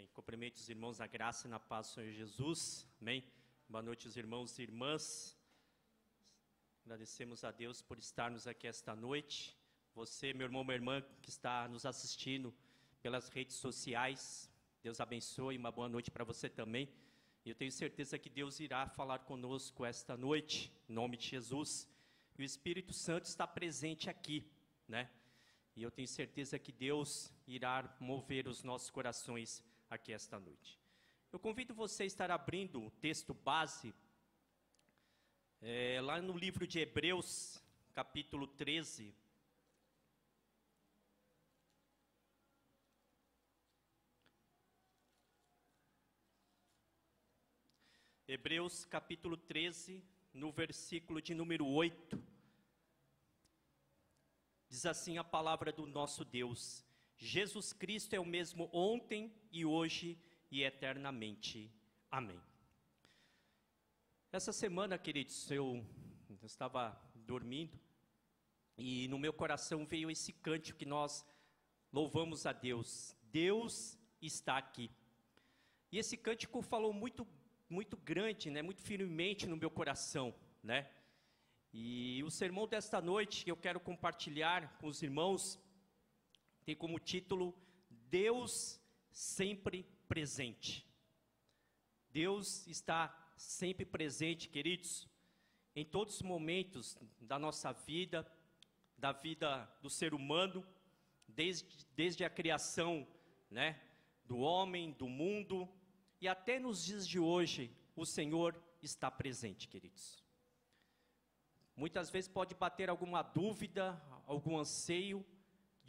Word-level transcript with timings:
Amém. 0.00 0.08
Cumprimento 0.14 0.56
os 0.56 0.68
irmãos 0.70 0.98
na 0.98 1.06
graça 1.06 1.46
e 1.46 1.50
na 1.50 1.60
paz 1.60 1.88
do 1.88 1.94
Senhor 1.94 2.10
Jesus. 2.10 2.86
Amém. 3.02 3.22
Boa 3.68 3.82
noite, 3.82 4.08
os 4.08 4.16
irmãos 4.16 4.58
e 4.58 4.62
irmãs. 4.62 5.36
Agradecemos 6.86 7.44
a 7.44 7.50
Deus 7.50 7.82
por 7.82 7.98
estarmos 7.98 8.46
aqui 8.46 8.66
esta 8.66 8.96
noite. 8.96 9.54
Você, 9.94 10.32
meu 10.32 10.46
irmão, 10.46 10.64
minha 10.64 10.76
irmã, 10.76 11.02
que 11.20 11.28
está 11.28 11.68
nos 11.68 11.84
assistindo 11.84 12.54
pelas 13.02 13.28
redes 13.28 13.56
sociais, 13.56 14.50
Deus 14.82 15.00
abençoe. 15.00 15.58
Uma 15.58 15.70
boa 15.70 15.88
noite 15.88 16.10
para 16.10 16.24
você 16.24 16.48
também. 16.48 16.88
Eu 17.44 17.54
tenho 17.54 17.70
certeza 17.70 18.18
que 18.18 18.30
Deus 18.30 18.58
irá 18.58 18.88
falar 18.88 19.18
conosco 19.18 19.84
esta 19.84 20.16
noite, 20.16 20.72
em 20.88 20.94
nome 20.94 21.18
de 21.18 21.26
Jesus. 21.26 21.86
E 22.38 22.42
o 22.42 22.44
Espírito 22.44 22.94
Santo 22.94 23.26
está 23.26 23.46
presente 23.46 24.08
aqui, 24.08 24.50
né? 24.88 25.10
E 25.76 25.82
eu 25.82 25.90
tenho 25.90 26.08
certeza 26.08 26.58
que 26.58 26.72
Deus 26.72 27.30
irá 27.46 27.94
mover 28.00 28.48
os 28.48 28.62
nossos 28.62 28.88
corações 28.88 29.62
aqui 29.90 30.12
esta 30.12 30.38
noite. 30.38 30.78
Eu 31.32 31.38
convido 31.40 31.74
você 31.74 32.04
a 32.04 32.06
estar 32.06 32.30
abrindo 32.30 32.80
o 32.80 32.90
texto 32.92 33.34
base, 33.34 33.92
é, 35.60 36.00
lá 36.00 36.22
no 36.22 36.38
livro 36.38 36.66
de 36.66 36.78
Hebreus, 36.78 37.60
capítulo 37.92 38.46
13. 38.46 39.12
Hebreus 48.28 48.84
capítulo 48.84 49.36
13, 49.36 50.04
no 50.32 50.52
versículo 50.52 51.20
de 51.20 51.34
número 51.34 51.66
8. 51.66 52.22
Diz 54.68 54.86
assim 54.86 55.18
a 55.18 55.24
palavra 55.24 55.72
do 55.72 55.84
nosso 55.84 56.24
Deus: 56.24 56.86
Jesus 57.22 57.74
Cristo 57.74 58.14
é 58.14 58.18
o 58.18 58.24
mesmo 58.24 58.70
ontem 58.72 59.30
e 59.52 59.62
hoje 59.62 60.18
e 60.50 60.62
eternamente. 60.62 61.70
Amém. 62.10 62.40
Essa 64.32 64.54
semana, 64.54 64.96
queridos, 64.98 65.50
eu, 65.50 65.84
estava 66.42 66.98
dormindo 67.14 67.78
e 68.78 69.06
no 69.08 69.18
meu 69.18 69.34
coração 69.34 69.84
veio 69.84 70.10
esse 70.10 70.32
cântico 70.32 70.78
que 70.78 70.86
nós 70.86 71.22
louvamos 71.92 72.46
a 72.46 72.52
Deus. 72.52 73.14
Deus 73.24 73.98
está 74.22 74.56
aqui. 74.56 74.90
E 75.92 75.98
esse 75.98 76.16
cântico 76.16 76.62
falou 76.62 76.90
muito, 76.90 77.28
muito 77.68 77.98
grande, 77.98 78.48
né, 78.48 78.62
muito 78.62 78.80
firmemente 78.80 79.46
no 79.46 79.58
meu 79.58 79.70
coração, 79.70 80.34
né? 80.62 80.90
E 81.70 82.22
o 82.24 82.30
sermão 82.30 82.66
desta 82.66 82.98
noite 82.98 83.44
que 83.44 83.50
eu 83.50 83.56
quero 83.58 83.78
compartilhar 83.78 84.78
com 84.78 84.86
os 84.86 85.02
irmãos 85.02 85.60
tem 86.64 86.76
como 86.76 86.98
título 86.98 87.54
Deus 88.08 88.80
sempre 89.10 89.86
presente. 90.08 90.86
Deus 92.12 92.66
está 92.66 93.16
sempre 93.36 93.84
presente, 93.86 94.48
queridos, 94.48 95.08
em 95.74 95.84
todos 95.84 96.16
os 96.16 96.22
momentos 96.22 96.98
da 97.20 97.38
nossa 97.38 97.72
vida, 97.72 98.30
da 98.98 99.12
vida 99.12 99.64
do 99.80 99.88
ser 99.88 100.12
humano, 100.12 100.66
desde, 101.26 101.86
desde 101.94 102.24
a 102.24 102.30
criação, 102.30 103.06
né, 103.50 103.80
do 104.24 104.38
homem, 104.38 104.92
do 104.92 105.08
mundo, 105.08 105.68
e 106.20 106.28
até 106.28 106.58
nos 106.58 106.84
dias 106.84 107.06
de 107.06 107.18
hoje, 107.18 107.74
o 107.96 108.04
Senhor 108.04 108.60
está 108.82 109.10
presente, 109.10 109.68
queridos. 109.68 110.22
Muitas 111.76 112.10
vezes 112.10 112.28
pode 112.28 112.54
bater 112.54 112.90
alguma 112.90 113.22
dúvida, 113.22 114.00
algum 114.26 114.58
anseio 114.58 115.24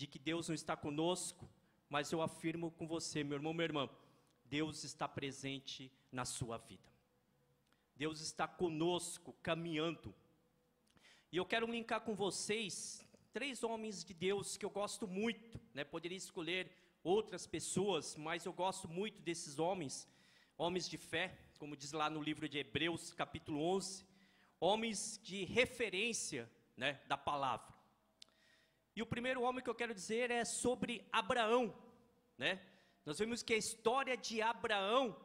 de 0.01 0.07
que 0.07 0.17
Deus 0.17 0.47
não 0.47 0.55
está 0.55 0.75
conosco, 0.75 1.47
mas 1.87 2.11
eu 2.11 2.23
afirmo 2.23 2.71
com 2.71 2.87
você, 2.87 3.23
meu 3.23 3.37
irmão, 3.37 3.53
minha 3.53 3.65
irmã, 3.65 3.87
Deus 4.45 4.83
está 4.83 5.07
presente 5.07 5.91
na 6.11 6.25
sua 6.25 6.57
vida. 6.57 6.91
Deus 7.95 8.19
está 8.19 8.47
conosco, 8.47 9.31
caminhando. 9.43 10.11
E 11.31 11.37
eu 11.37 11.45
quero 11.45 11.69
linkar 11.69 12.01
com 12.01 12.15
vocês 12.15 13.07
três 13.31 13.63
homens 13.63 14.03
de 14.03 14.11
Deus 14.15 14.57
que 14.57 14.65
eu 14.65 14.71
gosto 14.71 15.07
muito, 15.07 15.61
né? 15.71 15.83
Poderia 15.83 16.17
escolher 16.17 16.75
outras 17.03 17.45
pessoas, 17.45 18.15
mas 18.15 18.43
eu 18.43 18.53
gosto 18.53 18.87
muito 18.87 19.21
desses 19.21 19.59
homens, 19.59 20.07
homens 20.57 20.89
de 20.89 20.97
fé, 20.97 21.37
como 21.59 21.77
diz 21.77 21.91
lá 21.91 22.09
no 22.09 22.23
livro 22.23 22.49
de 22.49 22.57
Hebreus, 22.57 23.13
capítulo 23.13 23.61
11, 23.75 24.03
homens 24.59 25.19
de 25.23 25.43
referência 25.43 26.49
né, 26.75 26.99
da 27.07 27.19
palavra. 27.19 27.70
E 28.95 29.01
o 29.01 29.05
primeiro 29.05 29.41
homem 29.41 29.63
que 29.63 29.69
eu 29.69 29.75
quero 29.75 29.93
dizer 29.93 30.31
é 30.31 30.43
sobre 30.43 31.07
Abraão. 31.11 31.73
Né? 32.37 32.61
Nós 33.05 33.19
vemos 33.19 33.41
que 33.41 33.53
a 33.53 33.57
história 33.57 34.17
de 34.17 34.41
Abraão 34.41 35.15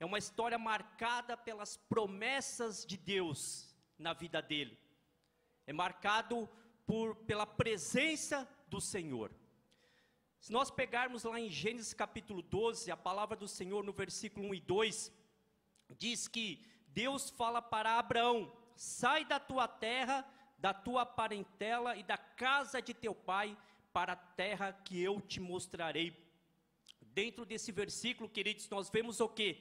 é 0.00 0.04
uma 0.04 0.18
história 0.18 0.58
marcada 0.58 1.36
pelas 1.36 1.76
promessas 1.76 2.84
de 2.84 2.96
Deus 2.96 3.74
na 3.96 4.12
vida 4.12 4.42
dele. 4.42 4.78
É 5.66 5.72
marcado 5.72 6.48
por, 6.84 7.16
pela 7.24 7.46
presença 7.46 8.48
do 8.68 8.80
Senhor. 8.80 9.30
Se 10.40 10.52
nós 10.52 10.70
pegarmos 10.70 11.24
lá 11.24 11.40
em 11.40 11.48
Gênesis 11.48 11.94
capítulo 11.94 12.42
12, 12.42 12.90
a 12.90 12.96
palavra 12.96 13.36
do 13.36 13.48
Senhor 13.48 13.82
no 13.82 13.92
versículo 13.92 14.48
1 14.48 14.54
e 14.54 14.60
2, 14.60 15.12
diz 15.96 16.28
que 16.28 16.62
Deus 16.88 17.30
fala 17.30 17.62
para 17.62 17.98
Abraão: 17.98 18.52
sai 18.76 19.24
da 19.24 19.40
tua 19.40 19.66
terra, 19.66 20.22
da 20.64 20.72
tua 20.72 21.04
parentela 21.04 21.94
e 21.94 22.02
da 22.02 22.16
casa 22.16 22.80
de 22.80 22.94
teu 22.94 23.14
pai, 23.14 23.54
para 23.92 24.14
a 24.14 24.16
terra 24.16 24.72
que 24.72 24.98
eu 24.98 25.20
te 25.20 25.38
mostrarei. 25.38 26.16
Dentro 27.02 27.44
desse 27.44 27.70
versículo, 27.70 28.30
queridos, 28.30 28.66
nós 28.70 28.88
vemos 28.88 29.20
o 29.20 29.28
que? 29.28 29.58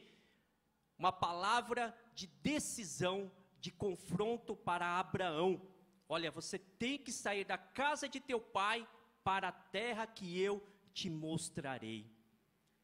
Uma 0.97 1.12
palavra 1.12 1.94
de 2.16 2.25
decisão, 2.25 3.30
de 3.59 3.69
confronto 3.69 4.56
para 4.56 4.97
Abraão. 4.97 5.62
Olha, 6.08 6.31
você 6.31 6.58
tem 6.58 6.97
que 6.97 7.12
sair 7.12 7.44
da 7.44 7.58
casa 7.58 8.08
de 8.08 8.22
teu 8.22 8.40
pai 8.40 8.88
para 9.25 9.50
a 9.50 9.52
terra 9.52 10.08
que 10.08 10.40
eu 10.40 10.66
te 10.94 11.09
mostrarei. 11.09 12.09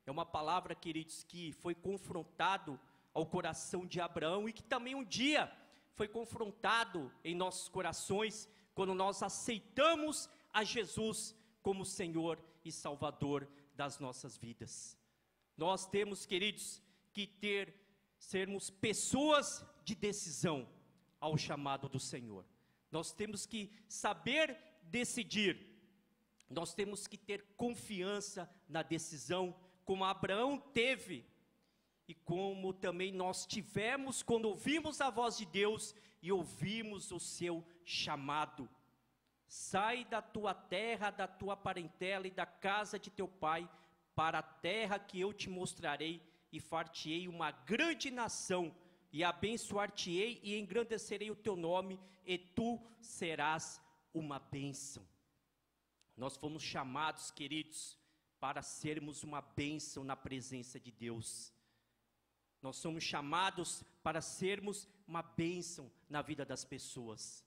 É 0.06 0.12
uma 0.12 0.26
palavra, 0.26 0.76
queridos, 0.76 1.24
que 1.24 1.54
foi 1.54 1.74
confrontado 1.74 2.78
ao 3.14 3.26
coração 3.26 3.88
de 3.88 4.02
Abraão 4.02 4.50
e 4.50 4.52
que 4.52 4.64
também 4.64 4.94
um 4.94 5.06
dia 5.06 5.50
foi 6.00 6.08
confrontado 6.08 7.12
em 7.26 7.36
nossos 7.36 7.68
corações 7.68 8.48
quando 8.74 8.94
nós 8.94 9.22
aceitamos 9.22 10.30
a 10.54 10.64
Jesus 10.64 11.36
como 11.62 11.84
Senhor 11.84 12.42
e 12.64 12.72
Salvador 12.72 13.46
das 13.76 14.00
nossas 14.00 14.38
vidas. 14.38 14.98
Nós 15.58 15.86
temos, 15.86 16.26
queridos, 16.26 16.82
que 17.12 17.28
ter 17.28 17.76
sermos 18.18 18.70
pessoas 18.70 19.62
de 19.84 19.94
decisão 19.94 20.70
ao 21.20 21.38
chamado 21.38 21.90
do 21.90 22.00
Senhor. 22.00 22.46
Nós 22.90 23.12
temos 23.12 23.46
que 23.46 23.70
saber 23.90 24.58
decidir. 24.84 25.60
Nós 26.50 26.74
temos 26.74 27.08
que 27.08 27.18
ter 27.18 27.44
confiança 27.58 28.50
na 28.70 28.84
decisão, 28.84 29.54
como 29.84 30.06
Abraão 30.06 30.58
teve 30.58 31.26
e 32.10 32.16
como 32.16 32.74
também 32.74 33.12
nós 33.12 33.46
tivemos 33.46 34.24
quando 34.24 34.46
ouvimos 34.46 35.00
a 35.00 35.12
voz 35.12 35.38
de 35.38 35.46
Deus 35.46 35.94
e 36.24 36.32
ouvimos 36.32 37.12
o 37.12 37.20
seu 37.20 37.64
chamado. 37.86 38.68
Sai 39.48 40.06
da 40.06 40.20
tua 40.20 40.56
terra, 40.56 41.12
da 41.12 41.28
tua 41.28 41.56
parentela 41.56 42.26
e 42.26 42.32
da 42.32 42.48
casa 42.48 42.98
de 42.98 43.12
teu 43.12 43.28
pai, 43.28 43.70
para 44.16 44.40
a 44.40 44.44
terra 44.44 44.98
que 44.98 45.20
eu 45.20 45.32
te 45.32 45.52
mostrarei, 45.52 46.20
e 46.52 46.60
far-te-ei 46.60 47.28
uma 47.28 47.52
grande 47.52 48.10
nação, 48.10 48.76
e 49.14 49.24
abençoar-te-ei 49.24 50.40
e 50.42 50.58
engrandecerei 50.58 51.30
o 51.30 51.36
teu 51.36 51.56
nome, 51.56 52.00
e 52.26 52.40
tu 52.40 52.82
serás 53.00 53.80
uma 54.12 54.40
bênção. 54.40 55.08
Nós 56.18 56.36
fomos 56.36 56.64
chamados, 56.64 57.30
queridos, 57.30 57.96
para 58.40 58.64
sermos 58.64 59.24
uma 59.24 59.42
bênção 59.42 60.04
na 60.04 60.16
presença 60.16 60.80
de 60.80 60.92
Deus. 60.92 61.54
Nós 62.62 62.78
somos 62.78 63.04
chamados 63.04 63.84
para 64.04 64.22
sermos 64.22 64.88
uma 65.08 65.22
bênção 65.22 65.92
na 66.10 66.22
vida 66.22 66.46
das 66.46 66.66
pessoas. 66.66 67.46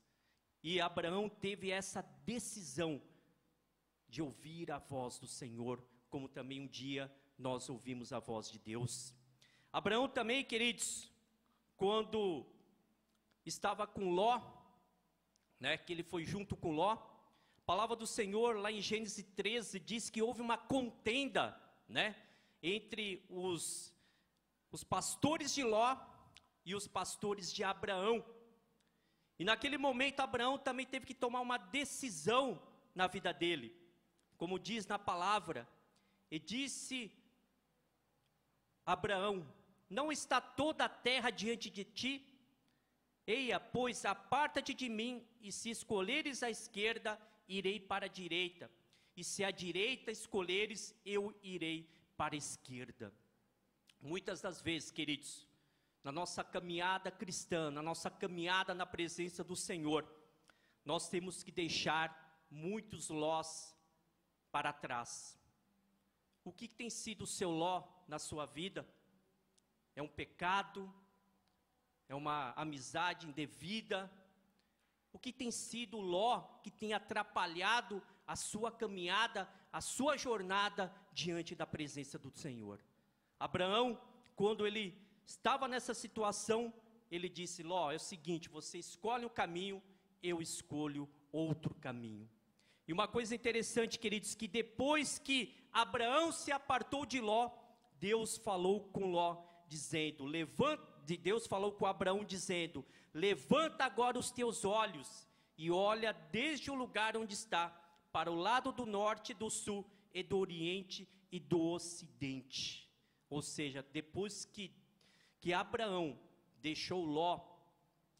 E 0.62 0.81
Abraão 0.81 1.29
teve 1.29 1.70
essa 1.70 2.03
decisão 2.25 3.03
de 4.09 4.23
ouvir 4.23 4.70
a 4.70 4.79
voz 4.79 5.19
do 5.19 5.26
Senhor, 5.26 5.82
como 6.09 6.29
também 6.29 6.61
um 6.61 6.67
dia 6.67 7.12
nós 7.38 7.69
ouvimos 7.69 8.12
a 8.12 8.19
voz 8.20 8.50
de 8.50 8.59
Deus. 8.59 9.14
Abraão 9.73 10.09
também, 10.09 10.44
queridos, 10.44 11.11
quando 11.76 12.47
estava 13.44 13.87
com 13.87 14.11
Ló, 14.11 14.41
né, 15.58 15.76
que 15.76 15.93
ele 15.93 16.03
foi 16.03 16.25
junto 16.25 16.56
com 16.56 16.73
Ló, 16.73 16.93
a 16.93 17.61
palavra 17.65 17.97
do 17.97 18.06
Senhor 18.06 18.56
lá 18.56 18.70
em 18.70 18.81
Gênesis 18.81 19.25
13 19.35 19.81
diz 19.81 20.11
que 20.11 20.23
houve 20.23 20.41
uma 20.41 20.58
contenda, 20.58 21.58
né, 21.88 22.17
entre 22.62 23.25
os 23.29 23.92
os 24.73 24.83
pastores 24.83 25.55
de 25.55 25.63
Ló 25.63 25.97
e 26.65 26.75
os 26.75 26.89
pastores 26.89 27.53
de 27.53 27.63
Abraão. 27.63 28.25
E 29.39 29.45
naquele 29.45 29.77
momento, 29.77 30.21
Abraão 30.21 30.59
também 30.59 30.87
teve 30.87 31.05
que 31.05 31.15
tomar 31.15 31.41
uma 31.41 31.59
decisão 31.59 32.61
na 32.95 33.07
vida 33.07 33.33
dele, 33.33 33.77
como 34.37 34.59
diz 34.59 34.87
na 34.87 34.99
palavra, 34.99 35.69
e 36.31 36.39
disse 36.39 37.13
Abraão, 38.85 39.47
não 39.89 40.11
está 40.11 40.41
toda 40.41 40.87
a 40.87 40.89
terra 40.89 41.31
diante 41.31 41.69
de 41.69 41.85
ti? 41.85 42.27
Eia, 43.27 43.61
pois 43.61 44.05
aparta-te 44.05 44.75
de 44.75 44.89
mim, 44.89 45.27
e 45.41 45.53
se 45.53 45.71
escolheres 45.71 46.43
a 46.43 46.51
esquerda, 46.51 47.21
irei 47.47 47.79
para 47.79 48.07
a 48.07 48.09
direita, 48.09 48.71
e 49.15 49.23
se 49.23 49.45
a 49.45 49.51
direita 49.51 50.11
escolheres, 50.11 50.95
eu 51.05 51.39
irei 51.43 51.89
para 52.17 52.35
a 52.35 52.39
esquerda. 52.39 53.13
Muitas 54.03 54.41
das 54.41 54.61
vezes, 54.61 54.91
queridos, 54.91 55.47
na 56.03 56.11
nossa 56.11 56.43
caminhada 56.43 57.09
cristã, 57.09 57.71
na 57.71 57.81
nossa 57.81 58.11
caminhada 58.11 58.75
na 58.75 58.85
presença 58.85 59.45
do 59.45 59.55
Senhor, 59.55 60.05
nós 60.85 61.09
temos 61.09 61.45
que 61.45 61.53
deixar 61.53 62.45
muitos 62.51 63.09
lós 63.09 63.73
para 64.51 64.73
trás. 64.73 65.39
O 66.43 66.53
que 66.53 66.67
tem 66.67 66.91
sido 66.91 67.23
o 67.23 67.29
seu 67.29 67.53
ló 67.53 67.87
na 68.09 68.19
sua 68.19 68.45
vida? 68.45 68.85
É 69.95 70.03
um 70.03 70.09
pecado? 70.09 70.93
É 72.09 72.15
uma 72.17 72.53
amizade 72.55 73.29
indevida? 73.29 74.11
O 75.13 75.19
que 75.19 75.33
tem 75.33 75.53
sido 75.53 75.99
o 75.99 76.01
ló 76.01 76.41
que 76.65 76.73
tem 76.73 76.93
atrapalhado 76.93 78.03
a 78.27 78.35
sua 78.35 78.73
caminhada, 78.73 79.49
a 79.73 79.81
sua 79.81 80.17
jornada 80.17 80.93
diante 81.13 81.55
da 81.55 81.67
presença 81.67 82.19
do 82.19 82.33
Senhor? 82.33 82.83
Abraão, 83.43 84.00
quando 84.37 84.65
ele 84.65 84.97
estava 85.25 85.67
nessa 85.67 85.93
situação, 85.94 86.73
ele 87.11 87.29
disse: 87.29 87.65
Ló, 87.65 87.91
é 87.91 87.97
o 87.97 87.99
seguinte, 87.99 88.49
você 88.49 88.79
escolhe 88.79 89.27
um 89.27 89.29
caminho, 89.29 89.83
eu 90.23 90.41
escolho 90.41 91.09
outro 91.33 91.75
caminho. 91.75 92.31
E 92.87 92.93
uma 92.93 93.09
coisa 93.09 93.35
interessante, 93.35 93.99
queridos, 93.99 94.37
que 94.37 94.47
depois 94.47 95.19
que 95.19 95.53
Abraão 95.73 96.31
se 96.31 96.53
apartou 96.53 97.05
de 97.05 97.21
Ló, 97.21 97.50
Deus 97.99 98.37
falou 98.37 98.85
com 98.91 99.11
Ló, 99.11 99.43
dizendo: 99.67 100.25
Levanta, 100.25 100.87
Deus 101.21 101.49
falou 101.49 101.73
com 101.73 101.85
Abraão, 101.85 102.25
dizendo: 102.25 102.87
Levanta 103.12 103.85
agora 103.85 104.21
os 104.21 104.31
teus 104.31 104.65
olhos 104.65 105.27
e 105.59 105.69
olha 105.69 106.12
desde 106.12 106.71
o 106.71 106.77
lugar 106.77 107.17
onde 107.17 107.35
está, 107.35 107.71
para 108.12 108.31
o 108.31 108.37
lado 108.37 108.71
do 108.71 108.87
norte, 108.87 109.35
do 109.35 109.50
sul 109.50 109.85
e 110.15 110.23
do 110.23 110.39
oriente 110.39 111.09
e 111.33 111.41
do 111.41 111.61
ocidente. 111.61 112.81
Ou 113.32 113.40
seja, 113.40 113.82
depois 113.93 114.44
que 114.44 114.70
que 115.40 115.55
Abraão 115.55 116.17
deixou 116.61 117.02
Ló, 117.05 117.40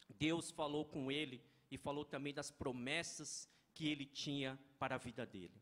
Deus 0.09 0.49
falou 0.49 0.83
com 0.83 1.11
ele 1.11 1.41
e 1.71 1.77
falou 1.77 2.03
também 2.03 2.33
das 2.33 2.49
promessas 2.49 3.47
que 3.75 3.87
ele 3.87 4.05
tinha 4.05 4.59
para 4.79 4.95
a 4.95 4.97
vida 4.97 5.23
dele. 5.25 5.53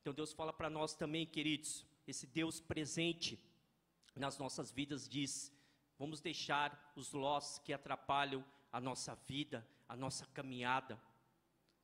Então 0.00 0.14
Deus 0.14 0.32
fala 0.32 0.52
para 0.52 0.70
nós 0.70 0.94
também, 0.94 1.26
queridos, 1.26 1.84
esse 2.06 2.24
Deus 2.24 2.60
presente 2.60 3.38
nas 4.14 4.38
nossas 4.38 4.70
vidas 4.70 5.08
diz: 5.08 5.52
vamos 5.98 6.20
deixar 6.20 6.92
os 6.94 7.12
lós 7.12 7.58
que 7.58 7.72
atrapalham 7.72 8.44
a 8.72 8.80
nossa 8.80 9.16
vida, 9.26 9.66
a 9.88 9.96
nossa 9.96 10.24
caminhada. 10.26 10.98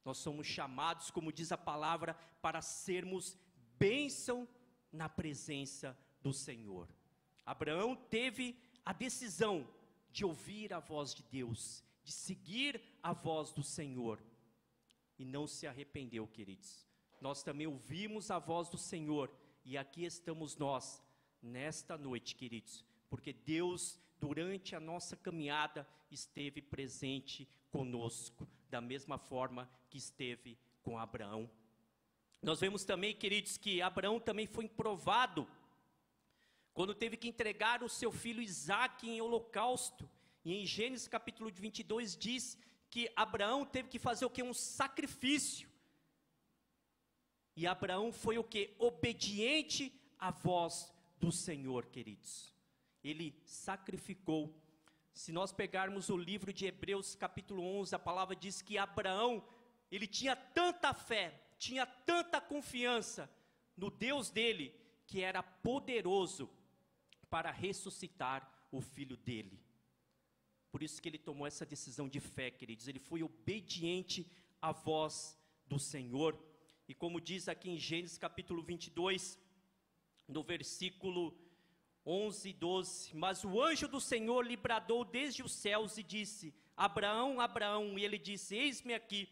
Nós 0.05 0.19
somos 0.19 0.47
chamados, 0.47 1.11
como 1.11 1.33
diz 1.33 1.51
a 1.51 1.59
palavra, 1.59 2.15
para 2.41 2.63
sermos 2.63 3.37
bênção 3.77 4.49
na 4.93 5.09
presença 5.09 5.99
do 6.23 6.33
Senhor. 6.33 6.89
Abraão 7.51 7.97
teve 7.97 8.57
a 8.85 8.93
decisão 8.93 9.67
de 10.13 10.25
ouvir 10.25 10.73
a 10.73 10.79
voz 10.79 11.13
de 11.13 11.25
Deus, 11.25 11.83
de 12.05 12.13
seguir 12.13 12.81
a 13.03 13.13
voz 13.13 13.51
do 13.51 13.61
Senhor, 13.61 14.23
e 15.19 15.25
não 15.25 15.49
se 15.49 15.67
arrependeu, 15.67 16.29
queridos. 16.29 16.87
Nós 17.21 17.43
também 17.43 17.67
ouvimos 17.67 18.31
a 18.31 18.39
voz 18.39 18.69
do 18.69 18.79
Senhor, 18.79 19.29
e 19.65 19.77
aqui 19.77 20.05
estamos 20.05 20.57
nós, 20.57 21.03
nesta 21.43 21.99
noite, 21.99 22.37
queridos, 22.37 22.85
porque 23.09 23.33
Deus, 23.33 23.99
durante 24.21 24.77
a 24.77 24.81
nossa 24.81 25.17
caminhada, 25.17 25.85
esteve 26.09 26.63
presente 26.63 27.49
conosco, 27.69 28.47
da 28.71 28.81
mesma 28.81 29.19
forma 29.19 29.69
que 29.89 29.99
esteve 29.99 30.57
com 30.85 30.97
Abraão. 30.97 31.51
Nós 32.41 32.61
vemos 32.61 32.85
também, 32.85 33.13
queridos, 33.13 33.57
que 33.57 33.83
Abraão 33.83 34.21
também 34.21 34.47
foi 34.47 34.69
provado 34.69 35.49
quando 36.81 36.95
teve 36.95 37.15
que 37.15 37.29
entregar 37.29 37.83
o 37.83 37.91
seu 37.91 38.11
filho 38.11 38.41
Isaque 38.41 39.07
em 39.07 39.21
holocausto. 39.21 40.09
E 40.43 40.55
em 40.55 40.65
Gênesis 40.65 41.07
capítulo 41.07 41.51
22 41.53 42.17
diz 42.17 42.57
que 42.89 43.13
Abraão 43.15 43.67
teve 43.67 43.91
que 43.91 43.99
fazer 43.99 44.25
o 44.25 44.31
que? 44.31 44.43
Um 44.43 44.55
sacrifício. 44.55 45.69
E 47.55 47.67
Abraão 47.67 48.11
foi 48.11 48.39
o 48.39 48.43
que? 48.43 48.75
Obediente 48.79 49.93
à 50.19 50.31
voz 50.31 50.91
do 51.19 51.31
Senhor, 51.31 51.85
queridos. 51.85 52.57
Ele 53.05 53.39
sacrificou. 53.45 54.59
Se 55.13 55.33
nós 55.33 55.53
pegarmos 55.53 56.09
o 56.09 56.17
livro 56.17 56.51
de 56.51 56.65
Hebreus 56.65 57.15
capítulo 57.15 57.63
11, 57.63 57.95
a 57.95 57.99
palavra 57.99 58.35
diz 58.35 58.63
que 58.63 58.79
Abraão, 58.79 59.47
ele 59.93 60.07
tinha 60.07 60.35
tanta 60.35 60.95
fé, 60.95 61.43
tinha 61.59 61.85
tanta 61.85 62.41
confiança 62.41 63.31
no 63.77 63.91
Deus 63.91 64.31
dele, 64.31 64.75
que 65.07 65.21
era 65.21 65.43
poderoso 65.43 66.49
para 67.31 67.51
ressuscitar 67.51 68.51
o 68.71 68.81
filho 68.81 69.17
dele. 69.17 69.59
Por 70.71 70.83
isso 70.83 71.01
que 71.01 71.09
ele 71.09 71.19
tomou 71.19 71.47
essa 71.47 71.65
decisão 71.65 72.09
de 72.09 72.21
fé, 72.21 72.51
queridos. 72.51 72.87
Ele 72.87 72.99
foi 72.99 73.23
obediente 73.23 74.27
à 74.61 74.73
voz 74.73 75.39
do 75.67 75.79
Senhor. 75.79 76.39
E 76.89 76.95
como 76.95 77.21
diz 77.21 77.49
aqui 77.49 77.71
em 77.71 77.79
Gênesis 77.79 78.19
capítulo 78.19 78.63
22, 78.63 79.39
no 80.29 80.43
versículo 80.43 81.37
11 82.05 82.49
e 82.49 82.53
12: 82.53 83.17
Mas 83.17 83.45
o 83.45 83.61
anjo 83.63 83.89
do 83.89 84.01
Senhor 84.01 84.47
lhe 84.47 84.57
bradou 84.57 85.05
desde 85.05 85.43
os 85.43 85.53
céus 85.53 85.99
e 85.99 86.03
disse: 86.03 86.55
Abraão, 86.77 87.41
Abraão. 87.41 87.99
E 87.99 88.05
ele 88.05 88.19
disse: 88.19 88.57
Eis-me 88.57 88.95
aqui. 88.95 89.29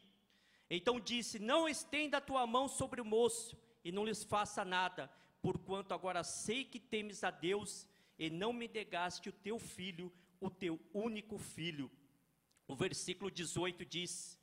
Então 0.71 1.01
disse: 1.01 1.39
Não 1.39 1.69
estenda 1.69 2.19
a 2.19 2.21
tua 2.21 2.47
mão 2.47 2.69
sobre 2.69 3.01
o 3.01 3.05
moço 3.05 3.57
e 3.85 3.93
não 3.93 4.05
lhes 4.05 4.25
faça 4.25 4.65
nada, 4.65 5.11
porquanto 5.49 5.95
agora 5.95 6.23
sei 6.23 6.63
que 6.63 6.79
temes 6.79 7.25
a 7.25 7.31
Deus 7.31 7.89
e 8.19 8.29
não 8.29 8.53
me 8.53 8.69
negaste 8.69 9.31
o 9.31 9.33
teu 9.33 9.59
filho, 9.59 10.13
o 10.39 10.51
teu 10.51 10.79
único 10.93 11.39
filho. 11.39 11.91
O 12.67 12.77
versículo 12.77 13.31
18 13.31 13.83
diz: 13.87 14.39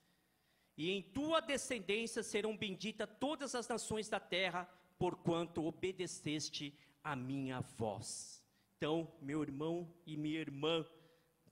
E 0.76 0.90
em 0.90 1.04
tua 1.04 1.42
descendência 1.42 2.24
serão 2.24 2.58
benditas 2.58 3.08
todas 3.20 3.54
as 3.54 3.68
nações 3.68 4.10
da 4.10 4.20
terra, 4.20 4.68
porquanto 4.98 5.64
obedeceste 5.64 6.76
a 7.04 7.16
minha 7.16 7.62
voz. 7.62 8.44
Então, 8.76 9.14
meu 9.22 9.44
irmão 9.44 9.88
e 10.08 10.18
minha 10.18 10.40
irmã, 10.40 10.84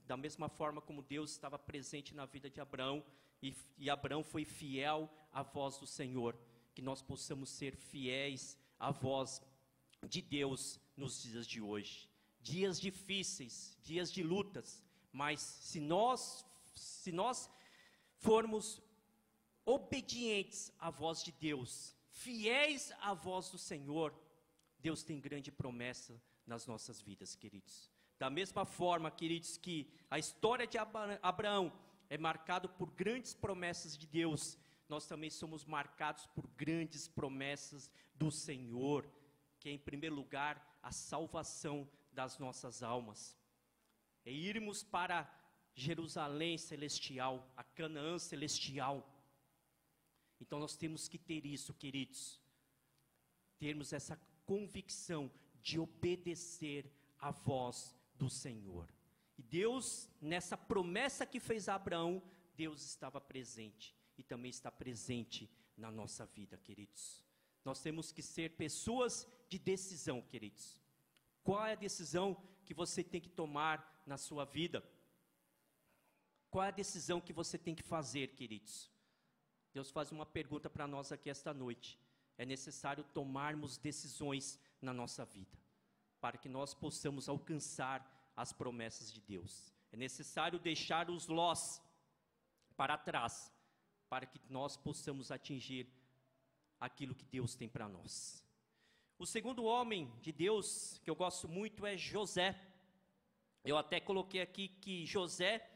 da 0.07 0.17
mesma 0.17 0.49
forma 0.49 0.81
como 0.81 1.03
Deus 1.03 1.29
estava 1.29 1.59
presente 1.59 2.15
na 2.15 2.25
vida 2.25 2.49
de 2.49 2.59
Abraão, 2.59 3.05
e, 3.39 3.55
e 3.77 3.87
Abraão 3.87 4.23
foi 4.23 4.45
fiel 4.45 5.07
à 5.31 5.43
voz 5.43 5.77
do 5.77 5.85
Senhor, 5.85 6.35
que 6.73 6.81
nós 6.81 7.03
possamos 7.03 7.51
ser 7.51 7.75
fiéis 7.75 8.57
a 8.83 8.91
voz 8.91 9.41
de 10.09 10.21
Deus 10.21 10.77
nos 10.97 11.23
dias 11.23 11.47
de 11.47 11.61
hoje. 11.61 12.09
Dias 12.41 12.81
difíceis, 12.81 13.77
dias 13.81 14.11
de 14.11 14.21
lutas, 14.21 14.83
mas 15.11 15.39
se 15.39 15.79
nós 15.79 16.45
se 16.75 17.11
nós 17.11 17.49
formos 18.17 18.81
obedientes 19.65 20.73
à 20.79 20.89
voz 20.89 21.23
de 21.23 21.31
Deus, 21.31 21.95
fiéis 22.09 22.91
à 22.99 23.13
voz 23.13 23.49
do 23.49 23.57
Senhor, 23.57 24.13
Deus 24.79 25.03
tem 25.03 25.21
grande 25.21 25.51
promessa 25.51 26.21
nas 26.45 26.67
nossas 26.67 26.99
vidas, 26.99 27.35
queridos. 27.35 27.89
Da 28.19 28.29
mesma 28.29 28.65
forma, 28.65 29.09
queridos, 29.09 29.55
que 29.55 29.89
a 30.09 30.19
história 30.19 30.67
de 30.67 30.77
Abraão 30.77 31.71
é 32.09 32.17
marcado 32.17 32.67
por 32.67 32.91
grandes 32.91 33.33
promessas 33.33 33.97
de 33.97 34.07
Deus, 34.07 34.57
nós 34.87 35.07
também 35.07 35.29
somos 35.29 35.65
marcados 35.65 36.25
por 36.27 36.47
grandes 36.47 37.07
promessas 37.07 37.89
do 38.15 38.31
Senhor, 38.31 39.09
que 39.59 39.69
é, 39.69 39.71
em 39.71 39.77
primeiro 39.77 40.15
lugar, 40.15 40.79
a 40.81 40.91
salvação 40.91 41.89
das 42.11 42.37
nossas 42.37 42.83
almas. 42.83 43.37
É 44.25 44.31
irmos 44.31 44.83
para 44.83 45.29
Jerusalém 45.73 46.57
celestial, 46.57 47.51
a 47.55 47.63
Canaã 47.63 48.19
celestial. 48.19 49.09
Então 50.39 50.59
nós 50.59 50.75
temos 50.75 51.07
que 51.07 51.17
ter 51.17 51.45
isso, 51.45 51.73
queridos. 51.73 52.39
Termos 53.57 53.93
essa 53.93 54.19
convicção 54.45 55.31
de 55.61 55.79
obedecer 55.79 56.91
à 57.17 57.31
voz 57.31 57.95
do 58.15 58.29
Senhor. 58.29 58.93
E 59.37 59.41
Deus, 59.41 60.09
nessa 60.21 60.57
promessa 60.57 61.25
que 61.25 61.39
fez 61.39 61.69
a 61.69 61.75
Abraão, 61.75 62.21
Deus 62.55 62.83
estava 62.83 63.19
presente 63.19 63.95
e 64.17 64.23
também 64.23 64.49
está 64.49 64.71
presente 64.71 65.49
na 65.77 65.91
nossa 65.91 66.25
vida, 66.25 66.57
queridos. 66.57 67.23
Nós 67.65 67.81
temos 67.81 68.11
que 68.11 68.21
ser 68.21 68.51
pessoas 68.55 69.27
de 69.49 69.57
decisão, 69.57 70.21
queridos. 70.21 70.81
Qual 71.43 71.65
é 71.65 71.73
a 71.73 71.75
decisão 71.75 72.35
que 72.65 72.73
você 72.73 73.03
tem 73.03 73.21
que 73.21 73.29
tomar 73.29 74.03
na 74.05 74.17
sua 74.17 74.45
vida? 74.45 74.83
Qual 76.49 76.63
é 76.63 76.67
a 76.67 76.71
decisão 76.71 77.19
que 77.19 77.33
você 77.33 77.57
tem 77.57 77.73
que 77.73 77.83
fazer, 77.83 78.35
queridos? 78.35 78.91
Deus 79.73 79.89
faz 79.89 80.11
uma 80.11 80.25
pergunta 80.25 80.69
para 80.69 80.87
nós 80.87 81.11
aqui 81.11 81.29
esta 81.29 81.53
noite. 81.53 81.99
É 82.37 82.45
necessário 82.45 83.03
tomarmos 83.03 83.77
decisões 83.77 84.59
na 84.81 84.93
nossa 84.93 85.25
vida. 85.25 85.57
para 86.23 86.37
que 86.37 86.47
nós 86.47 86.73
possamos 86.73 87.27
alcançar 87.27 87.99
as 88.33 88.53
promessas 88.53 89.11
de 89.11 89.19
Deus. 89.19 89.73
É 89.91 89.97
necessário 89.97 90.57
deixar 90.57 91.09
os 91.09 91.27
lós 91.27 91.81
para 92.77 92.97
trás, 92.97 93.51
para 94.13 94.27
que 94.27 94.39
nós 94.47 94.77
possamos 94.77 95.31
atingir 95.31 95.87
aquilo 96.79 97.15
que 97.15 97.25
Deus 97.25 97.55
tem 97.55 97.67
para 97.67 97.89
nós. 97.89 98.45
O 99.17 99.25
segundo 99.25 99.63
homem 99.63 100.13
de 100.21 100.31
Deus 100.31 101.01
que 101.03 101.09
eu 101.09 101.15
gosto 101.15 101.47
muito 101.47 101.83
é 101.83 101.97
José. 101.97 102.55
Eu 103.65 103.75
até 103.75 103.99
coloquei 103.99 104.39
aqui 104.39 104.67
que 104.67 105.03
José, 105.03 105.67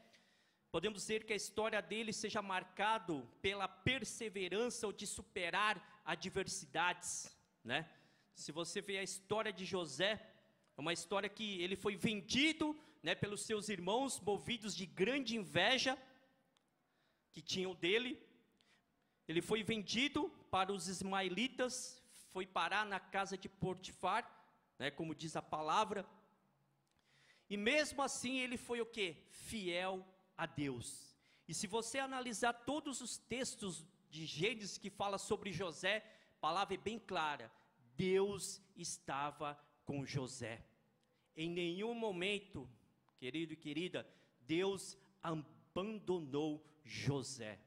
podemos 0.70 1.00
dizer 1.00 1.24
que 1.24 1.32
a 1.32 1.36
história 1.44 1.82
dele 1.82 2.12
seja 2.12 2.40
marcado 2.40 3.28
pela 3.42 3.66
perseverança 3.66 4.86
ou 4.86 4.92
de 4.92 5.04
superar 5.04 6.00
adversidades, 6.04 7.36
né? 7.64 7.90
Se 8.36 8.52
você 8.52 8.80
vê 8.80 8.98
a 8.98 9.02
história 9.02 9.52
de 9.52 9.64
José, 9.64 10.12
é 10.76 10.80
uma 10.80 10.92
história 10.92 11.28
que 11.28 11.60
ele 11.60 11.74
foi 11.74 11.96
vendido, 11.96 12.78
né, 13.02 13.16
pelos 13.16 13.40
seus 13.40 13.68
irmãos, 13.68 14.20
movidos 14.20 14.76
de 14.76 14.86
grande 14.86 15.36
inveja 15.36 15.98
que 17.32 17.42
tinham 17.42 17.74
dele. 17.74 18.27
Ele 19.28 19.42
foi 19.42 19.62
vendido 19.62 20.30
para 20.50 20.72
os 20.72 20.88
ismaelitas, 20.88 22.02
foi 22.32 22.46
parar 22.46 22.86
na 22.86 22.98
casa 22.98 23.36
de 23.36 23.48
Potifar, 23.48 24.26
né, 24.78 24.90
como 24.90 25.14
diz 25.14 25.36
a 25.36 25.42
palavra. 25.42 26.08
E 27.50 27.56
mesmo 27.56 28.02
assim 28.02 28.38
ele 28.38 28.56
foi 28.56 28.80
o 28.80 28.86
que? 28.86 29.16
Fiel 29.28 30.04
a 30.36 30.46
Deus. 30.46 31.14
E 31.46 31.52
se 31.52 31.66
você 31.66 31.98
analisar 31.98 32.52
todos 32.52 33.00
os 33.00 33.18
textos 33.18 33.84
de 34.10 34.24
Gênesis 34.24 34.78
que 34.78 34.90
fala 34.90 35.18
sobre 35.18 35.52
José, 35.52 36.04
a 36.36 36.40
palavra 36.40 36.74
é 36.74 36.78
bem 36.78 36.98
clara. 36.98 37.52
Deus 37.96 38.62
estava 38.76 39.58
com 39.84 40.06
José. 40.06 40.64
Em 41.36 41.50
nenhum 41.50 41.94
momento, 41.94 42.68
querido 43.18 43.52
e 43.52 43.56
querida, 43.56 44.08
Deus 44.40 44.96
abandonou 45.22 46.64
José. 46.84 47.58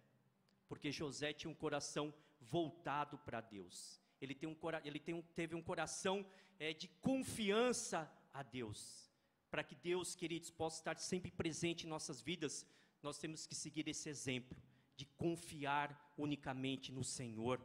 Porque 0.71 0.89
José 0.89 1.33
tinha 1.33 1.51
um 1.51 1.53
coração 1.53 2.13
voltado 2.39 3.17
para 3.17 3.41
Deus. 3.41 3.99
Ele, 4.21 4.33
tem 4.33 4.47
um, 4.47 4.55
ele 4.85 4.99
tem 5.01 5.13
um, 5.13 5.21
teve 5.21 5.53
um 5.53 5.61
coração 5.61 6.25
é, 6.57 6.71
de 6.71 6.87
confiança 7.01 8.09
a 8.33 8.41
Deus. 8.41 9.11
Para 9.49 9.65
que 9.65 9.75
Deus, 9.75 10.15
queridos, 10.15 10.49
possa 10.49 10.79
estar 10.79 10.97
sempre 10.97 11.29
presente 11.29 11.85
em 11.85 11.89
nossas 11.89 12.21
vidas, 12.21 12.65
nós 13.03 13.17
temos 13.17 13.45
que 13.45 13.53
seguir 13.53 13.85
esse 13.89 14.07
exemplo 14.07 14.57
de 14.95 15.05
confiar 15.05 16.13
unicamente 16.17 16.89
no 16.89 17.03
Senhor. 17.03 17.59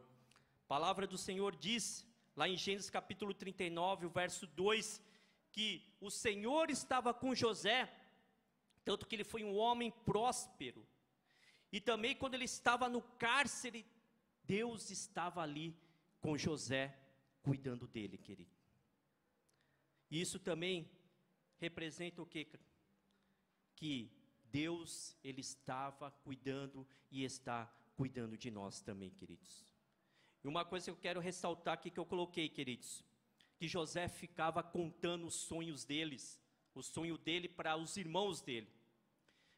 A 0.64 0.66
palavra 0.66 1.06
do 1.06 1.16
Senhor 1.16 1.54
diz, 1.54 2.04
lá 2.34 2.48
em 2.48 2.56
Gênesis 2.56 2.90
capítulo 2.90 3.32
39, 3.32 4.06
o 4.06 4.10
verso 4.10 4.48
2, 4.48 5.00
que 5.52 5.80
o 6.00 6.10
Senhor 6.10 6.70
estava 6.70 7.14
com 7.14 7.36
José, 7.36 7.88
tanto 8.84 9.06
que 9.06 9.14
ele 9.14 9.22
foi 9.22 9.44
um 9.44 9.54
homem 9.54 9.92
próspero. 9.92 10.84
E 11.72 11.80
também 11.80 12.14
quando 12.14 12.34
ele 12.34 12.44
estava 12.44 12.88
no 12.88 13.02
cárcere, 13.02 13.86
Deus 14.44 14.90
estava 14.90 15.42
ali 15.42 15.76
com 16.20 16.36
José, 16.36 16.96
cuidando 17.42 17.86
dele, 17.86 18.16
querido. 18.16 18.54
E 20.10 20.20
isso 20.20 20.38
também 20.38 20.88
representa 21.58 22.22
o 22.22 22.26
que? 22.26 22.46
Que 23.74 24.10
Deus, 24.44 25.16
Ele 25.22 25.40
estava 25.40 26.10
cuidando 26.10 26.86
e 27.10 27.24
está 27.24 27.70
cuidando 27.94 28.36
de 28.36 28.50
nós 28.50 28.80
também, 28.80 29.10
queridos. 29.10 29.64
E 30.42 30.48
uma 30.48 30.64
coisa 30.64 30.86
que 30.86 30.90
eu 30.90 30.96
quero 30.96 31.20
ressaltar 31.20 31.74
aqui 31.74 31.90
que 31.90 31.98
eu 31.98 32.06
coloquei, 32.06 32.48
queridos, 32.48 33.04
que 33.58 33.66
José 33.66 34.08
ficava 34.08 34.62
contando 34.62 35.26
os 35.26 35.34
sonhos 35.34 35.84
deles, 35.84 36.40
o 36.74 36.82
sonho 36.82 37.18
dele 37.18 37.48
para 37.48 37.76
os 37.76 37.96
irmãos 37.96 38.40
dele. 38.40 38.70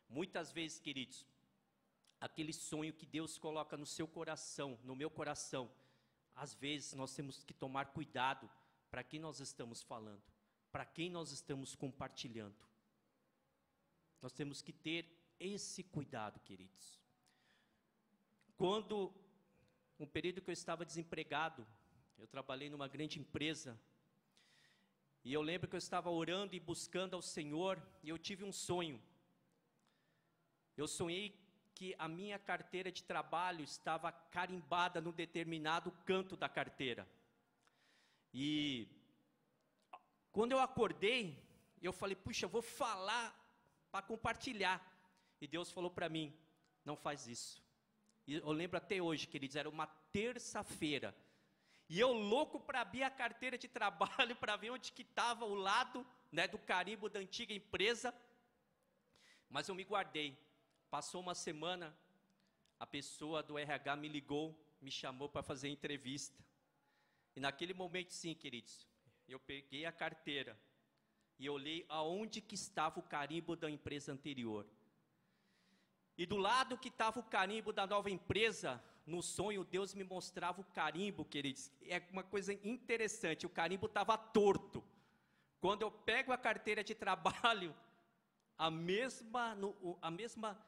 Muitas 0.08 0.50
vezes, 0.50 0.78
queridos, 0.78 1.26
aquele 2.20 2.52
sonho 2.52 2.92
que 2.92 3.06
Deus 3.06 3.38
coloca 3.38 3.76
no 3.76 3.86
seu 3.86 4.06
coração, 4.06 4.78
no 4.82 4.96
meu 4.96 5.10
coração, 5.10 5.70
às 6.34 6.54
vezes 6.54 6.94
nós 6.94 7.14
temos 7.14 7.42
que 7.42 7.54
tomar 7.54 7.86
cuidado 7.86 8.48
para 8.90 9.02
quem 9.02 9.20
nós 9.20 9.40
estamos 9.40 9.82
falando, 9.82 10.22
para 10.70 10.84
quem 10.84 11.10
nós 11.10 11.32
estamos 11.32 11.74
compartilhando. 11.74 12.66
Nós 14.20 14.32
temos 14.32 14.62
que 14.62 14.72
ter 14.72 15.06
esse 15.38 15.82
cuidado, 15.82 16.40
queridos. 16.40 17.00
Quando, 18.56 19.14
um 19.98 20.06
período 20.06 20.42
que 20.42 20.50
eu 20.50 20.52
estava 20.52 20.84
desempregado, 20.84 21.66
eu 22.18 22.26
trabalhei 22.26 22.68
numa 22.68 22.88
grande 22.88 23.20
empresa, 23.20 23.80
e 25.24 25.32
eu 25.32 25.42
lembro 25.42 25.68
que 25.68 25.76
eu 25.76 25.78
estava 25.78 26.10
orando 26.10 26.56
e 26.56 26.60
buscando 26.60 27.14
ao 27.14 27.22
Senhor, 27.22 27.80
e 28.02 28.08
eu 28.08 28.18
tive 28.18 28.44
um 28.44 28.52
sonho. 28.52 29.00
Eu 30.76 30.88
sonhei 30.88 31.36
que 31.78 31.94
a 31.96 32.08
minha 32.08 32.40
carteira 32.40 32.90
de 32.90 33.04
trabalho 33.04 33.62
estava 33.62 34.10
carimbada 34.10 35.00
num 35.00 35.12
determinado 35.12 35.92
canto 36.04 36.36
da 36.36 36.48
carteira. 36.48 37.08
E 38.34 38.88
quando 40.32 40.50
eu 40.50 40.58
acordei, 40.58 41.40
eu 41.80 41.92
falei, 41.92 42.16
puxa, 42.16 42.46
eu 42.46 42.48
vou 42.48 42.62
falar 42.62 43.32
para 43.92 44.02
compartilhar. 44.04 44.84
E 45.40 45.46
Deus 45.46 45.70
falou 45.70 45.88
para 45.88 46.08
mim: 46.08 46.36
não 46.84 46.96
faz 46.96 47.28
isso. 47.28 47.62
E 48.26 48.34
eu 48.34 48.50
lembro 48.50 48.76
até 48.76 49.00
hoje, 49.00 49.28
queridos, 49.28 49.54
era 49.54 49.70
uma 49.70 49.86
terça-feira. 50.10 51.14
E 51.88 52.00
eu 52.00 52.12
louco 52.12 52.58
para 52.58 52.80
abrir 52.80 53.04
a 53.04 53.10
carteira 53.10 53.56
de 53.56 53.68
trabalho 53.78 54.34
para 54.34 54.56
ver 54.56 54.70
onde 54.70 54.90
que 54.90 55.02
estava 55.02 55.44
o 55.44 55.54
lado 55.54 56.04
né, 56.32 56.48
do 56.48 56.58
carimbo 56.58 57.08
da 57.08 57.20
antiga 57.20 57.54
empresa. 57.54 58.12
Mas 59.48 59.68
eu 59.68 59.76
me 59.76 59.84
guardei. 59.84 60.36
Passou 60.90 61.20
uma 61.20 61.34
semana, 61.34 61.96
a 62.78 62.86
pessoa 62.86 63.42
do 63.42 63.58
RH 63.58 63.96
me 63.96 64.08
ligou, 64.08 64.58
me 64.80 64.90
chamou 64.90 65.28
para 65.28 65.42
fazer 65.42 65.68
entrevista. 65.68 66.42
E 67.36 67.40
naquele 67.40 67.74
momento, 67.74 68.12
sim, 68.12 68.34
queridos, 68.34 68.86
eu 69.28 69.38
peguei 69.38 69.84
a 69.84 69.92
carteira, 69.92 70.58
e 71.38 71.48
olhei 71.48 71.86
aonde 71.88 72.40
que 72.40 72.54
estava 72.54 72.98
o 72.98 73.02
carimbo 73.02 73.54
da 73.54 73.70
empresa 73.70 74.12
anterior. 74.12 74.66
E 76.16 76.26
do 76.26 76.36
lado 76.36 76.76
que 76.76 76.88
estava 76.88 77.20
o 77.20 77.22
carimbo 77.22 77.72
da 77.72 77.86
nova 77.86 78.10
empresa, 78.10 78.82
no 79.06 79.22
sonho 79.22 79.62
Deus 79.62 79.94
me 79.94 80.02
mostrava 80.02 80.60
o 80.60 80.64
carimbo, 80.64 81.24
queridos. 81.24 81.70
É 81.82 82.02
uma 82.10 82.24
coisa 82.24 82.52
interessante, 82.52 83.46
o 83.46 83.50
carimbo 83.50 83.86
estava 83.86 84.18
torto. 84.18 84.82
Quando 85.60 85.82
eu 85.82 85.90
pego 85.92 86.32
a 86.32 86.38
carteira 86.38 86.82
de 86.82 86.94
trabalho, 86.96 87.74
a 88.56 88.68
mesma, 88.68 89.56
a 90.02 90.10
mesma 90.10 90.60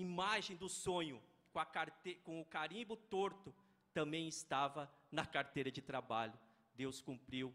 imagem 0.00 0.56
do 0.56 0.68
sonho, 0.68 1.22
com, 1.52 1.64
carte, 1.66 2.14
com 2.24 2.40
o 2.40 2.44
carimbo 2.44 2.96
torto, 2.96 3.54
também 3.92 4.28
estava 4.28 4.90
na 5.10 5.26
carteira 5.26 5.70
de 5.70 5.82
trabalho. 5.82 6.38
Deus 6.74 7.00
cumpriu 7.00 7.52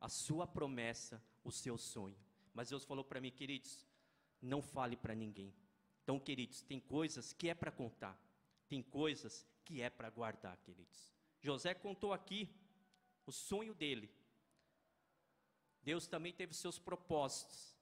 a 0.00 0.08
sua 0.08 0.46
promessa 0.46 1.22
o 1.42 1.50
seu 1.50 1.76
sonho. 1.76 2.16
Mas 2.52 2.70
Deus 2.70 2.84
falou 2.84 3.04
para 3.04 3.20
mim, 3.20 3.30
queridos, 3.30 3.84
não 4.40 4.62
fale 4.62 4.96
para 4.96 5.14
ninguém. 5.14 5.52
Então, 6.02 6.20
queridos, 6.20 6.62
tem 6.62 6.78
coisas 6.78 7.32
que 7.32 7.48
é 7.48 7.54
para 7.54 7.72
contar, 7.72 8.16
tem 8.68 8.82
coisas 8.82 9.46
que 9.64 9.80
é 9.80 9.90
para 9.90 10.10
guardar, 10.10 10.56
queridos. 10.58 11.12
José 11.40 11.74
contou 11.74 12.12
aqui 12.12 12.48
o 13.26 13.32
sonho 13.32 13.74
dele. 13.74 14.10
Deus 15.82 16.06
também 16.06 16.32
teve 16.32 16.54
seus 16.54 16.78
propósitos. 16.78 17.74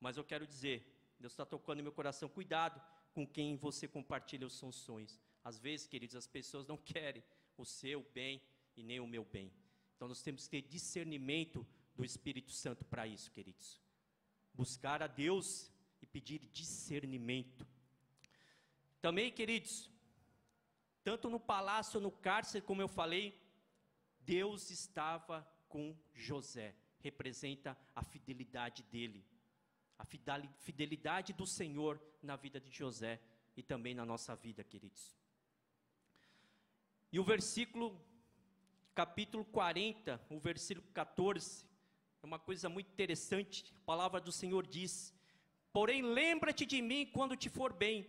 Mas 0.00 0.16
eu 0.16 0.24
quero 0.24 0.46
dizer, 0.46 1.14
Deus 1.18 1.32
está 1.32 1.44
tocando 1.44 1.82
meu 1.82 1.92
coração, 1.92 2.28
cuidado 2.28 2.80
com 3.18 3.26
quem 3.26 3.56
você 3.56 3.88
compartilha 3.88 4.46
os 4.46 4.56
seus 4.56 4.76
sonhos. 4.76 5.18
Às 5.42 5.58
vezes, 5.58 5.88
queridos, 5.88 6.14
as 6.14 6.28
pessoas 6.28 6.64
não 6.68 6.76
querem 6.94 7.20
o 7.56 7.64
seu 7.64 8.00
bem 8.14 8.40
e 8.76 8.82
nem 8.84 9.00
o 9.00 9.08
meu 9.08 9.24
bem. 9.24 9.52
Então 9.96 10.06
nós 10.06 10.22
temos 10.22 10.46
que 10.46 10.62
ter 10.62 10.68
discernimento 10.68 11.66
do 11.96 12.04
Espírito 12.04 12.52
Santo 12.52 12.84
para 12.84 13.08
isso, 13.08 13.32
queridos. 13.32 13.82
Buscar 14.54 15.02
a 15.02 15.08
Deus 15.08 15.68
e 16.00 16.06
pedir 16.06 16.46
discernimento. 16.52 17.66
Também, 19.00 19.32
queridos, 19.32 19.90
tanto 21.02 21.28
no 21.28 21.40
palácio, 21.40 21.98
no 21.98 22.12
cárcere, 22.12 22.64
como 22.64 22.82
eu 22.82 22.88
falei, 22.88 23.36
Deus 24.20 24.70
estava 24.70 25.44
com 25.68 25.92
José. 26.14 26.72
Representa 27.00 27.76
a 27.96 28.04
fidelidade 28.04 28.84
dele, 28.84 29.26
a 29.98 30.04
fidelidade 30.04 31.32
do 31.32 31.46
Senhor 31.46 32.00
na 32.22 32.36
vida 32.36 32.60
de 32.60 32.70
José 32.70 33.20
e 33.56 33.62
também 33.62 33.94
na 33.94 34.06
nossa 34.06 34.36
vida, 34.36 34.62
queridos. 34.62 35.18
E 37.10 37.18
o 37.18 37.24
versículo, 37.24 38.00
capítulo 38.94 39.44
40, 39.46 40.20
o 40.30 40.38
versículo 40.38 40.86
14, 40.92 41.66
é 42.22 42.26
uma 42.26 42.38
coisa 42.38 42.68
muito 42.68 42.90
interessante. 42.92 43.72
A 43.76 43.80
palavra 43.84 44.20
do 44.20 44.30
Senhor 44.30 44.66
diz: 44.66 45.14
Porém, 45.72 46.02
lembra-te 46.02 46.64
de 46.64 46.80
mim 46.80 47.06
quando 47.06 47.36
te 47.36 47.48
for 47.48 47.72
bem, 47.72 48.08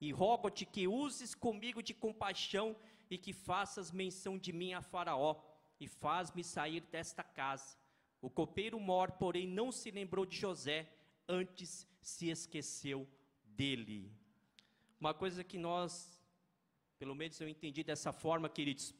e 0.00 0.12
rogo-te 0.12 0.66
que 0.66 0.86
uses 0.86 1.34
comigo 1.34 1.82
de 1.82 1.94
compaixão 1.94 2.76
e 3.08 3.16
que 3.16 3.32
faças 3.32 3.90
menção 3.90 4.36
de 4.36 4.52
mim 4.52 4.74
a 4.74 4.82
Faraó, 4.82 5.40
e 5.78 5.86
faz-me 5.86 6.42
sair 6.42 6.80
desta 6.80 7.22
casa. 7.22 7.76
O 8.20 8.28
copeiro 8.28 8.80
mor, 8.80 9.12
porém, 9.12 9.46
não 9.46 9.70
se 9.70 9.90
lembrou 9.90 10.26
de 10.26 10.36
José, 10.36 10.88
antes 11.28 11.86
se 12.00 12.28
esqueceu 12.28 13.08
dele. 13.44 14.12
Uma 15.00 15.14
coisa 15.14 15.44
que 15.44 15.58
nós, 15.58 16.20
pelo 16.98 17.14
menos 17.14 17.40
eu 17.40 17.48
entendi 17.48 17.82
dessa 17.82 18.12
forma, 18.12 18.48
queridos, 18.48 18.94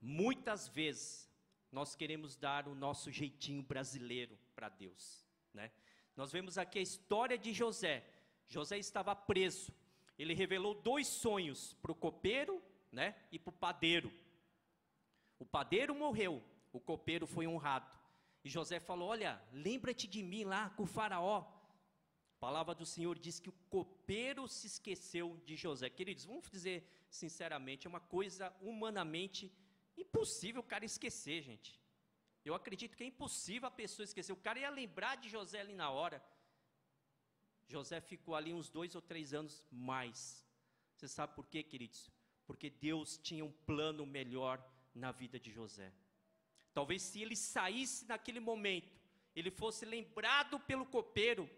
muitas 0.00 0.68
vezes 0.68 1.30
nós 1.70 1.94
queremos 1.94 2.36
dar 2.36 2.68
o 2.68 2.74
nosso 2.74 3.10
jeitinho 3.10 3.62
brasileiro 3.62 4.38
para 4.54 4.68
Deus, 4.68 5.26
né? 5.54 5.70
Nós 6.14 6.30
vemos 6.30 6.58
aqui 6.58 6.78
a 6.78 6.82
história 6.82 7.38
de 7.38 7.52
José. 7.52 8.04
José 8.46 8.78
estava 8.78 9.16
preso. 9.16 9.72
Ele 10.18 10.34
revelou 10.34 10.74
dois 10.74 11.06
sonhos 11.06 11.72
para 11.80 11.90
o 11.90 11.94
copeiro, 11.94 12.62
né, 12.90 13.16
e 13.32 13.38
para 13.38 13.48
o 13.48 13.52
padeiro. 13.52 14.12
O 15.38 15.46
padeiro 15.46 15.94
morreu, 15.94 16.42
o 16.72 16.78
copeiro 16.78 17.26
foi 17.26 17.46
honrado. 17.46 17.90
E 18.44 18.48
José 18.48 18.80
falou: 18.80 19.08
Olha, 19.08 19.42
lembra-te 19.52 20.06
de 20.06 20.22
mim 20.22 20.44
lá 20.44 20.70
com 20.70 20.84
o 20.84 20.86
Faraó. 20.86 21.40
A 21.40 22.40
palavra 22.40 22.74
do 22.74 22.84
Senhor 22.84 23.18
diz 23.18 23.38
que 23.38 23.48
o 23.48 23.58
copeiro 23.70 24.48
se 24.48 24.66
esqueceu 24.66 25.40
de 25.46 25.54
José. 25.54 25.88
Queridos, 25.88 26.24
vamos 26.24 26.50
dizer 26.50 26.84
sinceramente, 27.08 27.86
é 27.86 27.90
uma 27.90 28.00
coisa 28.00 28.52
humanamente 28.60 29.52
impossível 29.96 30.60
o 30.60 30.64
cara 30.64 30.84
esquecer, 30.84 31.42
gente. 31.42 31.78
Eu 32.44 32.54
acredito 32.54 32.96
que 32.96 33.04
é 33.04 33.06
impossível 33.06 33.68
a 33.68 33.70
pessoa 33.70 34.04
esquecer. 34.04 34.32
O 34.32 34.36
cara 34.36 34.58
ia 34.58 34.70
lembrar 34.70 35.16
de 35.16 35.28
José 35.28 35.60
ali 35.60 35.74
na 35.74 35.90
hora. 35.90 36.24
José 37.68 38.00
ficou 38.00 38.34
ali 38.34 38.52
uns 38.52 38.68
dois 38.68 38.94
ou 38.94 39.02
três 39.02 39.32
anos 39.32 39.64
mais. 39.70 40.44
Você 40.96 41.06
sabe 41.06 41.34
por 41.34 41.46
quê, 41.46 41.62
queridos? 41.62 42.10
Porque 42.46 42.68
Deus 42.68 43.16
tinha 43.18 43.44
um 43.44 43.52
plano 43.52 44.04
melhor 44.04 44.62
na 44.94 45.12
vida 45.12 45.38
de 45.38 45.50
José. 45.52 45.92
Talvez 46.74 47.02
se 47.02 47.20
ele 47.20 47.36
saísse 47.36 48.06
naquele 48.06 48.40
momento, 48.40 48.92
ele 49.34 49.50
fosse 49.50 49.84
lembrado 49.84 50.58
pelo 50.60 50.86
copeiro, 50.86 51.48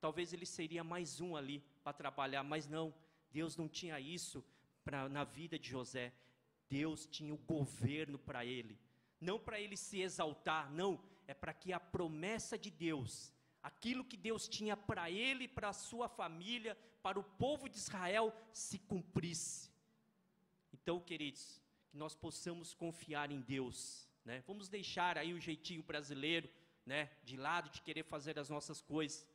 talvez 0.00 0.32
ele 0.32 0.46
seria 0.46 0.82
mais 0.82 1.20
um 1.20 1.36
ali 1.36 1.62
para 1.82 1.92
trabalhar, 1.92 2.42
mas 2.42 2.66
não, 2.66 2.94
Deus 3.30 3.56
não 3.56 3.68
tinha 3.68 3.98
isso 4.00 4.44
pra, 4.84 5.08
na 5.08 5.24
vida 5.24 5.58
de 5.58 5.68
José. 5.68 6.12
Deus 6.68 7.06
tinha 7.06 7.32
o 7.32 7.38
governo 7.38 8.18
para 8.18 8.44
ele 8.44 8.78
não 9.20 9.38
para 9.38 9.60
ele 9.60 9.76
se 9.76 10.00
exaltar, 10.00 10.70
não, 10.70 11.00
é 11.26 11.34
para 11.34 11.52
que 11.52 11.72
a 11.72 11.80
promessa 11.80 12.58
de 12.58 12.70
Deus, 12.70 13.32
aquilo 13.62 14.04
que 14.04 14.16
Deus 14.16 14.48
tinha 14.48 14.76
para 14.76 15.10
ele, 15.10 15.48
para 15.48 15.70
a 15.70 15.72
sua 15.72 16.08
família, 16.08 16.76
para 17.02 17.18
o 17.18 17.24
povo 17.24 17.68
de 17.68 17.76
Israel, 17.76 18.34
se 18.52 18.78
cumprisse. 18.78 19.70
Então, 20.72 21.00
queridos, 21.00 21.60
que 21.90 21.96
nós 21.96 22.14
possamos 22.14 22.74
confiar 22.74 23.30
em 23.30 23.40
Deus, 23.40 24.05
né? 24.26 24.44
Vamos 24.46 24.68
deixar 24.68 25.16
aí 25.16 25.32
o 25.32 25.40
jeitinho 25.40 25.82
brasileiro, 25.82 26.50
né, 26.84 27.10
de 27.24 27.38
lado 27.38 27.70
de 27.70 27.80
querer 27.80 28.04
fazer 28.04 28.38
as 28.38 28.50
nossas 28.50 28.82
coisas, 28.82 29.26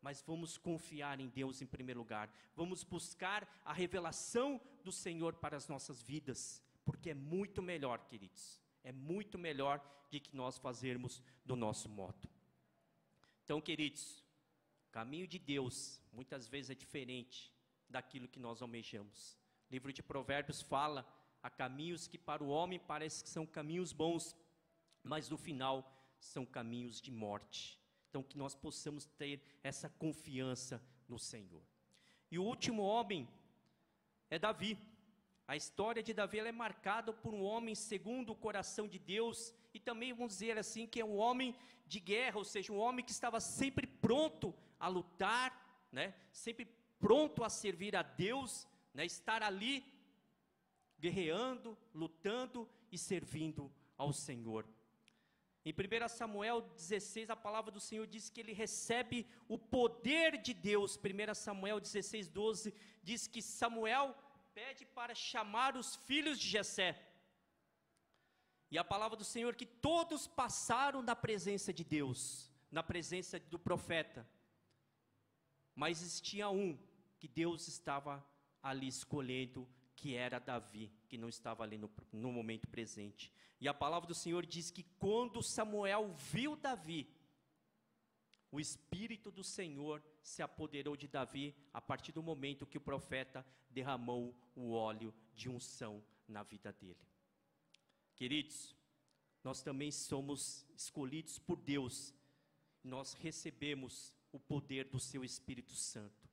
mas 0.00 0.22
vamos 0.22 0.56
confiar 0.56 1.20
em 1.20 1.28
Deus 1.28 1.60
em 1.60 1.66
primeiro 1.66 2.00
lugar. 2.00 2.32
Vamos 2.54 2.82
buscar 2.82 3.46
a 3.62 3.74
revelação 3.74 4.58
do 4.82 4.90
Senhor 4.90 5.34
para 5.34 5.58
as 5.58 5.68
nossas 5.68 6.02
vidas, 6.02 6.62
porque 6.82 7.10
é 7.10 7.14
muito 7.14 7.60
melhor, 7.60 7.98
queridos 8.06 8.64
é 8.86 8.92
muito 8.92 9.36
melhor 9.36 9.84
de 10.08 10.20
que 10.20 10.36
nós 10.36 10.58
fazermos 10.58 11.20
do 11.44 11.56
nosso 11.56 11.88
modo. 11.88 12.28
Então, 13.44 13.60
queridos, 13.60 14.24
o 14.86 14.92
caminho 14.92 15.26
de 15.26 15.40
Deus 15.40 16.00
muitas 16.12 16.46
vezes 16.46 16.70
é 16.70 16.74
diferente 16.74 17.52
daquilo 17.90 18.28
que 18.28 18.38
nós 18.38 18.62
almejamos. 18.62 19.36
O 19.68 19.72
livro 19.72 19.92
de 19.92 20.04
Provérbios 20.04 20.62
fala: 20.62 21.04
há 21.42 21.50
caminhos 21.50 22.06
que 22.06 22.18
para 22.18 22.42
o 22.42 22.48
homem 22.48 22.78
parecem 22.78 23.24
que 23.24 23.30
são 23.30 23.46
caminhos 23.46 23.92
bons, 23.92 24.36
mas 25.02 25.28
no 25.28 25.36
final 25.36 25.92
são 26.18 26.44
caminhos 26.44 27.00
de 27.00 27.10
morte. 27.10 27.80
Então, 28.08 28.22
que 28.22 28.38
nós 28.38 28.54
possamos 28.54 29.06
ter 29.06 29.42
essa 29.62 29.88
confiança 29.88 30.82
no 31.08 31.18
Senhor. 31.18 31.62
E 32.30 32.38
o 32.38 32.44
último 32.44 32.82
homem 32.82 33.28
é 34.30 34.38
Davi. 34.38 34.78
A 35.46 35.54
história 35.54 36.02
de 36.02 36.12
Davi 36.12 36.40
é 36.40 36.50
marcada 36.50 37.12
por 37.12 37.32
um 37.32 37.42
homem 37.42 37.74
segundo 37.74 38.30
o 38.32 38.36
coração 38.36 38.88
de 38.88 38.98
Deus 38.98 39.54
e 39.72 39.78
também 39.78 40.12
vamos 40.12 40.32
dizer 40.32 40.58
assim 40.58 40.86
que 40.86 41.00
é 41.00 41.04
um 41.04 41.16
homem 41.18 41.54
de 41.86 42.00
guerra, 42.00 42.38
ou 42.38 42.44
seja, 42.44 42.72
um 42.72 42.78
homem 42.78 43.04
que 43.04 43.12
estava 43.12 43.38
sempre 43.38 43.86
pronto 43.86 44.52
a 44.80 44.88
lutar, 44.88 45.86
né? 45.92 46.14
Sempre 46.32 46.66
pronto 46.98 47.44
a 47.44 47.48
servir 47.48 47.94
a 47.94 48.02
Deus, 48.02 48.66
né? 48.92 49.04
Estar 49.04 49.42
ali 49.42 49.84
guerreando, 50.98 51.76
lutando 51.94 52.68
e 52.90 52.98
servindo 52.98 53.72
ao 53.96 54.12
Senhor. 54.12 54.66
Em 55.64 55.72
1 55.72 56.08
Samuel 56.08 56.60
16, 56.76 57.28
a 57.28 57.34
palavra 57.34 57.72
do 57.72 57.80
Senhor 57.80 58.06
diz 58.06 58.30
que 58.30 58.38
ele 58.38 58.52
recebe 58.52 59.26
o 59.48 59.58
poder 59.58 60.40
de 60.40 60.54
Deus. 60.54 60.96
1 60.96 61.34
Samuel 61.34 61.80
16, 61.80 62.28
12 62.28 62.72
diz 63.02 63.26
que 63.26 63.42
Samuel 63.42 64.14
pede 64.54 64.86
para 64.86 65.12
chamar 65.14 65.76
os 65.76 65.96
filhos 65.96 66.38
de 66.38 66.46
Jessé. 66.46 66.96
E 68.70 68.78
a 68.78 68.84
palavra 68.84 69.16
do 69.16 69.24
Senhor 69.24 69.56
que 69.56 69.66
todos 69.66 70.26
passaram 70.26 71.02
na 71.02 71.16
presença 71.16 71.72
de 71.72 71.82
Deus, 71.82 72.50
na 72.70 72.82
presença 72.82 73.40
do 73.40 73.58
profeta. 73.58 74.24
Mas 75.74 76.00
existia 76.00 76.48
um 76.48 76.78
que 77.18 77.26
Deus 77.26 77.66
estava 77.66 78.24
ali 78.62 78.86
escolhendo, 78.86 79.68
que 79.96 80.14
era 80.14 80.38
Davi, 80.38 80.92
que 81.08 81.16
não 81.16 81.28
estava 81.28 81.64
ali 81.64 81.78
no, 81.78 81.90
no 82.12 82.30
momento 82.30 82.68
presente. 82.68 83.32
E 83.60 83.66
a 83.66 83.74
palavra 83.74 84.06
do 84.06 84.14
Senhor 84.14 84.44
diz 84.44 84.70
que 84.70 84.84
quando 84.98 85.42
Samuel 85.42 86.14
viu 86.14 86.54
Davi, 86.54 87.08
o 88.52 88.60
Espírito 88.60 89.30
do 89.30 89.42
Senhor 89.42 90.02
se 90.22 90.42
apoderou 90.42 90.96
de 90.96 91.08
Davi 91.08 91.54
a 91.72 91.80
partir 91.80 92.12
do 92.12 92.22
momento 92.22 92.66
que 92.66 92.78
o 92.78 92.80
profeta 92.80 93.44
derramou 93.70 94.34
o 94.54 94.72
óleo 94.72 95.12
de 95.34 95.48
unção 95.48 96.04
na 96.28 96.42
vida 96.42 96.72
dele. 96.72 97.00
Queridos, 98.14 98.74
nós 99.42 99.62
também 99.62 99.90
somos 99.90 100.66
escolhidos 100.74 101.38
por 101.38 101.56
Deus, 101.56 102.14
nós 102.82 103.14
recebemos 103.14 104.12
o 104.32 104.38
poder 104.38 104.88
do 104.88 104.98
seu 104.98 105.24
Espírito 105.24 105.74
Santo. 105.74 106.28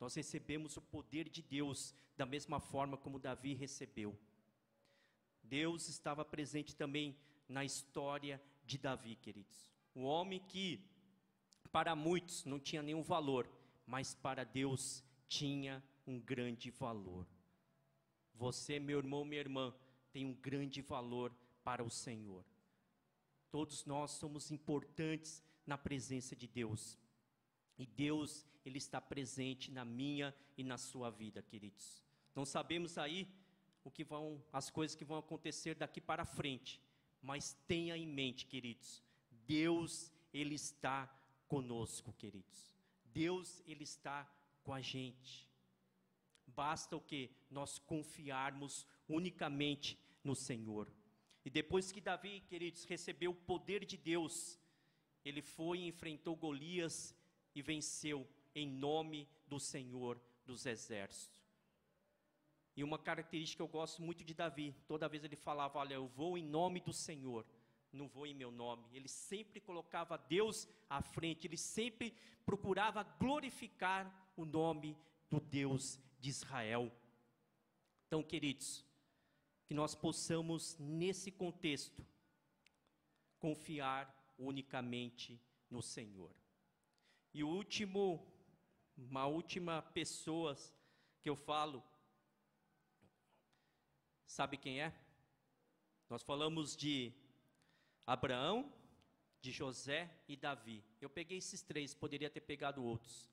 Nós 0.00 0.14
recebemos 0.14 0.76
o 0.76 0.82
poder 0.82 1.28
de 1.28 1.42
Deus 1.42 1.94
da 2.16 2.24
mesma 2.24 2.60
forma 2.60 2.96
como 2.96 3.18
Davi 3.18 3.54
recebeu. 3.54 4.18
Deus 5.42 5.88
estava 5.88 6.24
presente 6.24 6.76
também 6.76 7.16
na 7.48 7.64
história 7.64 8.40
de 8.64 8.78
Davi, 8.78 9.16
queridos. 9.16 9.70
O 9.94 10.02
homem 10.02 10.40
que 10.40 10.84
para 11.72 11.96
muitos 11.96 12.44
não 12.44 12.58
tinha 12.58 12.82
nenhum 12.82 13.02
valor, 13.02 13.48
mas 13.86 14.14
para 14.14 14.44
Deus 14.44 15.02
tinha 15.26 15.82
um 16.06 16.20
grande 16.20 16.70
valor. 16.70 17.26
Você, 18.34 18.78
meu 18.78 18.98
irmão, 18.98 19.24
minha 19.24 19.40
irmã, 19.40 19.74
tem 20.12 20.24
um 20.24 20.34
grande 20.34 20.80
valor 20.80 21.34
para 21.64 21.82
o 21.82 21.90
Senhor. 21.90 22.44
Todos 23.50 23.84
nós 23.84 24.12
somos 24.12 24.50
importantes 24.50 25.42
na 25.66 25.76
presença 25.76 26.36
de 26.36 26.46
Deus. 26.46 26.98
E 27.78 27.86
Deus, 27.86 28.46
Ele 28.68 28.78
está 28.78 29.00
presente 29.00 29.70
na 29.70 29.84
minha 29.84 30.34
e 30.56 30.62
na 30.62 30.76
sua 30.76 31.10
vida, 31.10 31.42
queridos. 31.42 32.04
Não 32.34 32.44
sabemos 32.44 32.98
aí 32.98 33.26
o 33.82 33.90
que 33.90 34.04
vão, 34.04 34.42
as 34.52 34.68
coisas 34.70 34.94
que 34.94 35.04
vão 35.04 35.16
acontecer 35.16 35.74
daqui 35.74 36.00
para 36.00 36.26
frente, 36.26 36.80
mas 37.22 37.54
tenha 37.66 37.96
em 37.96 38.06
mente, 38.06 38.44
queridos, 38.44 39.02
Deus, 39.46 40.12
Ele 40.32 40.54
está 40.54 41.06
conosco, 41.48 42.12
queridos. 42.12 42.70
Deus, 43.06 43.62
Ele 43.66 43.84
está 43.84 44.30
com 44.62 44.74
a 44.74 44.82
gente. 44.82 45.48
Basta 46.46 46.94
o 46.94 47.00
que? 47.00 47.30
Nós 47.50 47.78
confiarmos 47.78 48.86
unicamente 49.08 49.98
no 50.22 50.36
Senhor. 50.36 50.92
E 51.42 51.48
depois 51.48 51.90
que 51.90 52.02
Davi, 52.02 52.40
queridos, 52.40 52.84
recebeu 52.84 53.30
o 53.30 53.34
poder 53.34 53.86
de 53.86 53.96
Deus, 53.96 54.60
ele 55.24 55.40
foi 55.40 55.78
e 55.78 55.88
enfrentou 55.88 56.36
Golias 56.36 57.14
e 57.54 57.62
venceu 57.62 58.28
em 58.58 58.66
nome 58.66 59.28
do 59.46 59.58
Senhor 59.58 60.20
dos 60.44 60.66
Exércitos. 60.66 61.36
E 62.76 62.84
uma 62.84 62.98
característica 62.98 63.58
que 63.58 63.62
eu 63.62 63.68
gosto 63.68 64.02
muito 64.02 64.24
de 64.24 64.34
Davi, 64.34 64.74
toda 64.86 65.08
vez 65.08 65.24
ele 65.24 65.36
falava: 65.36 65.78
Olha, 65.78 65.94
eu 65.94 66.06
vou 66.06 66.38
em 66.38 66.44
nome 66.44 66.80
do 66.80 66.92
Senhor 66.92 67.44
não 67.92 68.08
vou 68.08 68.26
em 68.26 68.34
meu 68.34 68.50
nome. 68.50 68.84
Ele 68.92 69.08
sempre 69.08 69.60
colocava 69.60 70.16
Deus 70.16 70.68
à 70.88 71.02
frente, 71.02 71.46
ele 71.46 71.56
sempre 71.56 72.14
procurava 72.44 73.02
glorificar 73.02 74.32
o 74.36 74.44
nome 74.44 74.96
do 75.30 75.40
Deus 75.40 75.98
de 76.20 76.30
Israel. 76.30 76.92
Então, 78.06 78.22
queridos, 78.22 78.84
que 79.66 79.74
nós 79.74 79.94
possamos, 79.94 80.76
nesse 80.78 81.30
contexto, 81.30 82.04
confiar 83.38 84.14
unicamente 84.38 85.40
no 85.70 85.82
Senhor. 85.82 86.30
E 87.34 87.44
o 87.44 87.48
último, 87.48 88.26
uma 88.98 89.26
última 89.26 89.80
pessoa 89.80 90.56
que 91.20 91.30
eu 91.30 91.36
falo, 91.36 91.82
sabe 94.26 94.56
quem 94.56 94.82
é? 94.82 94.92
Nós 96.10 96.22
falamos 96.22 96.76
de 96.76 97.12
Abraão, 98.04 98.72
de 99.40 99.52
José 99.52 100.10
e 100.26 100.36
Davi. 100.36 100.84
Eu 101.00 101.08
peguei 101.08 101.38
esses 101.38 101.62
três, 101.62 101.94
poderia 101.94 102.28
ter 102.28 102.40
pegado 102.40 102.82
outros. 102.82 103.30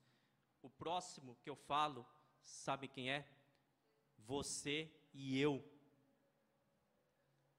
O 0.62 0.70
próximo 0.70 1.36
que 1.42 1.50
eu 1.50 1.56
falo, 1.56 2.06
sabe 2.44 2.86
quem 2.86 3.10
é? 3.10 3.28
Você 4.18 4.90
e 5.12 5.38
eu. 5.40 5.64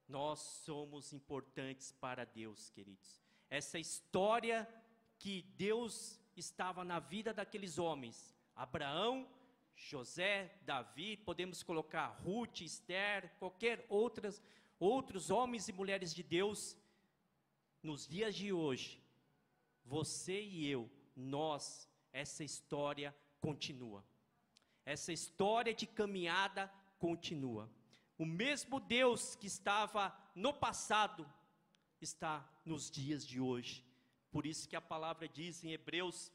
Nós 0.08 0.40
somos 0.40 1.12
importantes 1.12 1.92
para 1.92 2.24
Deus, 2.24 2.70
queridos. 2.70 3.20
Essa 3.50 3.78
história 3.78 4.66
que 5.18 5.42
Deus 5.56 6.18
estava 6.40 6.84
na 6.84 6.98
vida 6.98 7.32
daqueles 7.32 7.78
homens, 7.78 8.34
Abraão, 8.54 9.28
José, 9.74 10.52
Davi, 10.62 11.16
podemos 11.16 11.62
colocar 11.62 12.08
Ruth, 12.24 12.60
Esther, 12.60 13.30
qualquer 13.38 13.86
outras, 13.88 14.42
outros 14.78 15.30
homens 15.30 15.68
e 15.68 15.72
mulheres 15.72 16.14
de 16.14 16.22
Deus, 16.22 16.76
nos 17.82 18.06
dias 18.06 18.34
de 18.34 18.52
hoje, 18.52 19.00
você 19.84 20.42
e 20.42 20.66
eu, 20.66 20.90
nós, 21.14 21.88
essa 22.12 22.42
história 22.42 23.16
continua. 23.40 24.04
Essa 24.84 25.12
história 25.12 25.72
de 25.72 25.86
caminhada 25.86 26.72
continua. 26.98 27.70
O 28.18 28.26
mesmo 28.26 28.80
Deus 28.80 29.36
que 29.36 29.46
estava 29.46 30.16
no 30.34 30.52
passado 30.52 31.30
está 32.00 32.46
nos 32.64 32.90
dias 32.90 33.26
de 33.26 33.40
hoje. 33.40 33.84
Por 34.30 34.46
isso 34.46 34.68
que 34.68 34.76
a 34.76 34.80
palavra 34.80 35.28
diz 35.28 35.64
em 35.64 35.72
Hebreus 35.72 36.32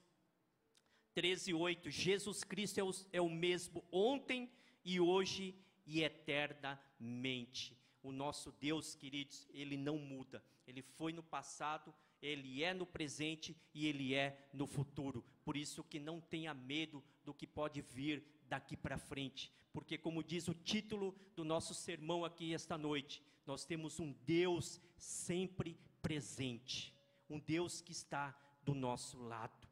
13:8, 1.15 1.89
Jesus 1.89 2.43
Cristo 2.43 2.79
é 2.79 2.83
o, 2.83 2.91
é 3.11 3.21
o 3.21 3.29
mesmo 3.29 3.83
ontem 3.91 4.51
e 4.83 4.99
hoje 4.99 5.55
e 5.85 6.01
eternamente. 6.01 7.77
O 8.01 8.11
nosso 8.11 8.51
Deus, 8.53 8.95
queridos, 8.95 9.47
ele 9.53 9.77
não 9.77 9.97
muda. 9.97 10.43
Ele 10.67 10.81
foi 10.81 11.13
no 11.13 11.23
passado, 11.23 11.93
ele 12.21 12.63
é 12.63 12.73
no 12.73 12.85
presente 12.85 13.55
e 13.73 13.87
ele 13.87 14.13
é 14.13 14.49
no 14.53 14.65
futuro. 14.65 15.23
Por 15.43 15.55
isso 15.55 15.83
que 15.83 15.99
não 15.99 16.19
tenha 16.19 16.53
medo 16.53 17.03
do 17.23 17.33
que 17.33 17.45
pode 17.45 17.81
vir 17.81 18.23
daqui 18.47 18.77
para 18.77 18.97
frente, 18.97 19.51
porque 19.71 19.97
como 19.97 20.23
diz 20.23 20.47
o 20.47 20.53
título 20.53 21.15
do 21.35 21.43
nosso 21.43 21.73
sermão 21.73 22.23
aqui 22.23 22.53
esta 22.53 22.77
noite, 22.77 23.21
nós 23.45 23.65
temos 23.65 23.99
um 23.99 24.11
Deus 24.25 24.79
sempre 24.97 25.77
presente, 26.01 26.92
um 27.33 27.39
Deus 27.39 27.81
que 27.81 27.91
está 27.91 28.35
do 28.61 28.75
nosso 28.75 29.17
lado. 29.17 29.67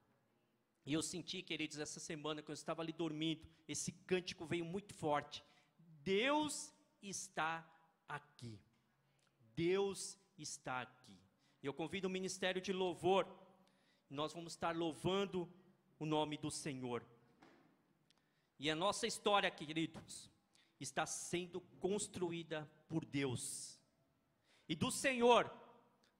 E 0.83 0.93
eu 0.93 1.01
senti, 1.03 1.43
queridos, 1.43 1.77
essa 1.77 1.99
semana, 1.99 2.41
quando 2.41 2.49
eu 2.49 2.53
estava 2.53 2.81
ali 2.81 2.91
dormindo, 2.91 3.47
esse 3.67 3.91
cântico 3.91 4.45
veio 4.45 4.65
muito 4.65 4.93
forte. 4.95 5.43
Deus 6.03 6.73
está 7.01 7.63
aqui. 8.07 8.59
Deus 9.55 10.17
está 10.37 10.81
aqui. 10.81 11.19
Eu 11.61 11.71
convido 11.71 12.07
o 12.07 12.11
ministério 12.11 12.59
de 12.59 12.73
louvor, 12.73 13.27
nós 14.09 14.33
vamos 14.33 14.53
estar 14.53 14.75
louvando 14.75 15.47
o 15.99 16.05
nome 16.05 16.37
do 16.37 16.49
Senhor. 16.49 17.05
E 18.57 18.71
a 18.71 18.75
nossa 18.75 19.05
história, 19.05 19.51
queridos, 19.51 20.31
está 20.79 21.05
sendo 21.05 21.61
construída 21.79 22.67
por 22.87 23.05
Deus. 23.05 23.79
E 24.67 24.75
do 24.75 24.89
Senhor, 24.89 25.51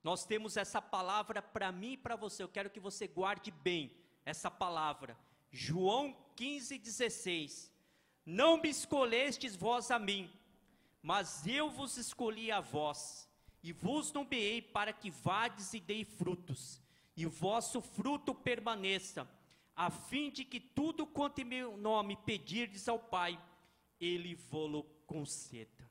nós 0.04 0.26
temos 0.26 0.58
essa 0.58 0.82
palavra 0.82 1.42
para 1.42 1.72
mim 1.72 1.94
e 1.94 1.98
para 1.98 2.16
você. 2.16 2.42
Eu 2.42 2.50
quero 2.50 2.70
que 2.70 2.80
você 2.80 3.08
guarde 3.08 3.52
bem 3.52 3.96
essa 4.26 4.50
palavra. 4.50 5.18
João 5.52 6.16
15, 6.36 6.78
16. 6.78 7.72
Não 8.26 8.58
me 8.58 8.70
escolhestes 8.70 9.56
vós 9.56 9.92
a 9.92 10.00
mim, 10.00 10.32
mas 11.02 11.46
eu 11.46 11.70
vos 11.70 11.98
escolhi 11.98 12.52
a 12.52 12.60
vós, 12.60 13.28
e 13.64 13.74
vos 13.74 14.12
nomeei 14.14 14.62
para 14.62 14.94
que 14.94 15.10
vades 15.10 15.74
e 15.74 15.80
dei 15.80 16.06
frutos, 16.06 16.80
e 17.18 17.26
o 17.26 17.30
vosso 17.30 17.82
fruto 17.82 18.34
permaneça, 18.34 19.28
a 19.76 19.90
fim 19.90 20.30
de 20.30 20.46
que 20.46 20.60
tudo 20.60 21.08
quanto 21.08 21.42
em 21.42 21.46
meu 21.46 21.76
nome 21.78 22.16
pedirdes 22.16 22.88
ao 22.88 23.00
Pai, 23.00 23.42
Ele 24.00 24.36
vô-lo 24.36 24.84
conceda. 25.08 25.90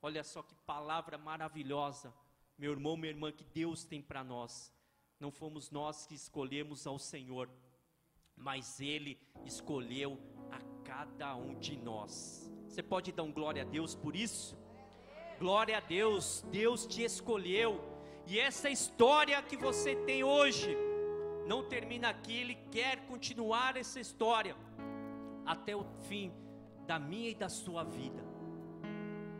Olha 0.00 0.24
só 0.24 0.42
que 0.42 0.54
palavra 0.66 1.16
maravilhosa, 1.16 2.12
meu 2.58 2.72
irmão, 2.72 2.96
minha 2.96 3.10
irmã, 3.10 3.32
que 3.32 3.44
Deus 3.44 3.84
tem 3.84 4.00
para 4.00 4.22
nós 4.22 4.72
não 5.22 5.30
fomos 5.30 5.70
nós 5.70 6.04
que 6.04 6.16
escolhemos 6.16 6.84
ao 6.84 6.98
Senhor, 6.98 7.48
mas 8.36 8.80
Ele 8.80 9.16
escolheu 9.44 10.18
a 10.50 10.58
cada 10.82 11.36
um 11.36 11.54
de 11.60 11.76
nós. 11.76 12.50
Você 12.66 12.82
pode 12.82 13.12
dar 13.12 13.22
um 13.22 13.30
glória 13.32 13.62
a 13.62 13.64
Deus 13.64 13.94
por 13.94 14.16
isso? 14.16 14.58
Glória 15.38 15.76
a 15.76 15.80
Deus, 15.80 16.44
Deus 16.50 16.84
te 16.88 17.04
escolheu, 17.04 17.80
e 18.26 18.36
essa 18.36 18.68
história 18.68 19.40
que 19.42 19.56
você 19.56 19.94
tem 19.94 20.24
hoje, 20.24 20.76
não 21.46 21.68
termina 21.68 22.08
aqui, 22.08 22.38
Ele 22.38 22.56
quer 22.72 23.06
continuar 23.06 23.76
essa 23.76 24.00
história 24.00 24.56
até 25.46 25.76
o 25.76 25.84
fim 26.08 26.32
da 26.84 26.98
minha 26.98 27.30
e 27.30 27.34
da 27.36 27.48
sua 27.48 27.84
vida. 27.84 28.24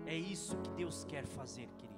É 0.07 0.15
isso 0.15 0.57
que 0.59 0.71
Deus 0.71 1.03
quer 1.03 1.27
fazer, 1.27 1.67
queridos. 1.77 1.92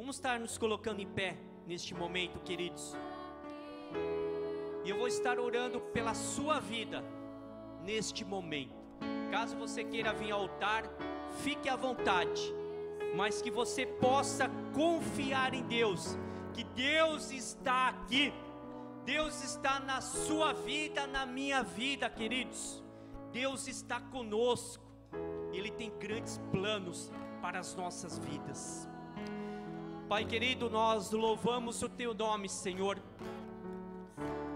Vamos 0.00 0.16
estar 0.16 0.40
nos 0.40 0.56
colocando 0.56 1.00
em 1.00 1.06
pé 1.06 1.36
neste 1.66 1.94
momento, 1.94 2.40
queridos. 2.40 2.96
E 4.82 4.88
eu 4.88 4.96
vou 4.96 5.06
estar 5.06 5.38
orando 5.38 5.78
pela 5.78 6.14
sua 6.14 6.58
vida 6.58 7.04
neste 7.84 8.24
momento. 8.24 8.74
Caso 9.30 9.58
você 9.58 9.84
queira 9.84 10.14
vir 10.14 10.30
ao 10.30 10.40
altar, 10.40 10.84
fique 11.42 11.68
à 11.68 11.76
vontade, 11.76 12.40
mas 13.14 13.42
que 13.42 13.50
você 13.50 13.84
possa 13.84 14.50
confiar 14.72 15.52
em 15.52 15.64
Deus, 15.64 16.16
que 16.54 16.64
Deus 16.64 17.30
está 17.30 17.90
aqui. 17.90 18.32
Deus 19.04 19.44
está 19.44 19.78
na 19.80 20.00
sua 20.00 20.54
vida, 20.54 21.06
na 21.06 21.26
minha 21.26 21.62
vida, 21.62 22.08
queridos. 22.08 22.82
Deus 23.32 23.68
está 23.68 24.00
conosco. 24.00 24.82
Ele 25.52 25.70
tem 25.70 25.90
grandes 25.98 26.40
planos 26.50 27.12
para 27.42 27.58
as 27.58 27.74
nossas 27.74 28.18
vidas. 28.18 28.89
Pai 30.10 30.24
querido, 30.24 30.68
nós 30.68 31.12
louvamos 31.12 31.84
o 31.84 31.88
teu 31.88 32.12
nome, 32.12 32.48
Senhor. 32.48 33.00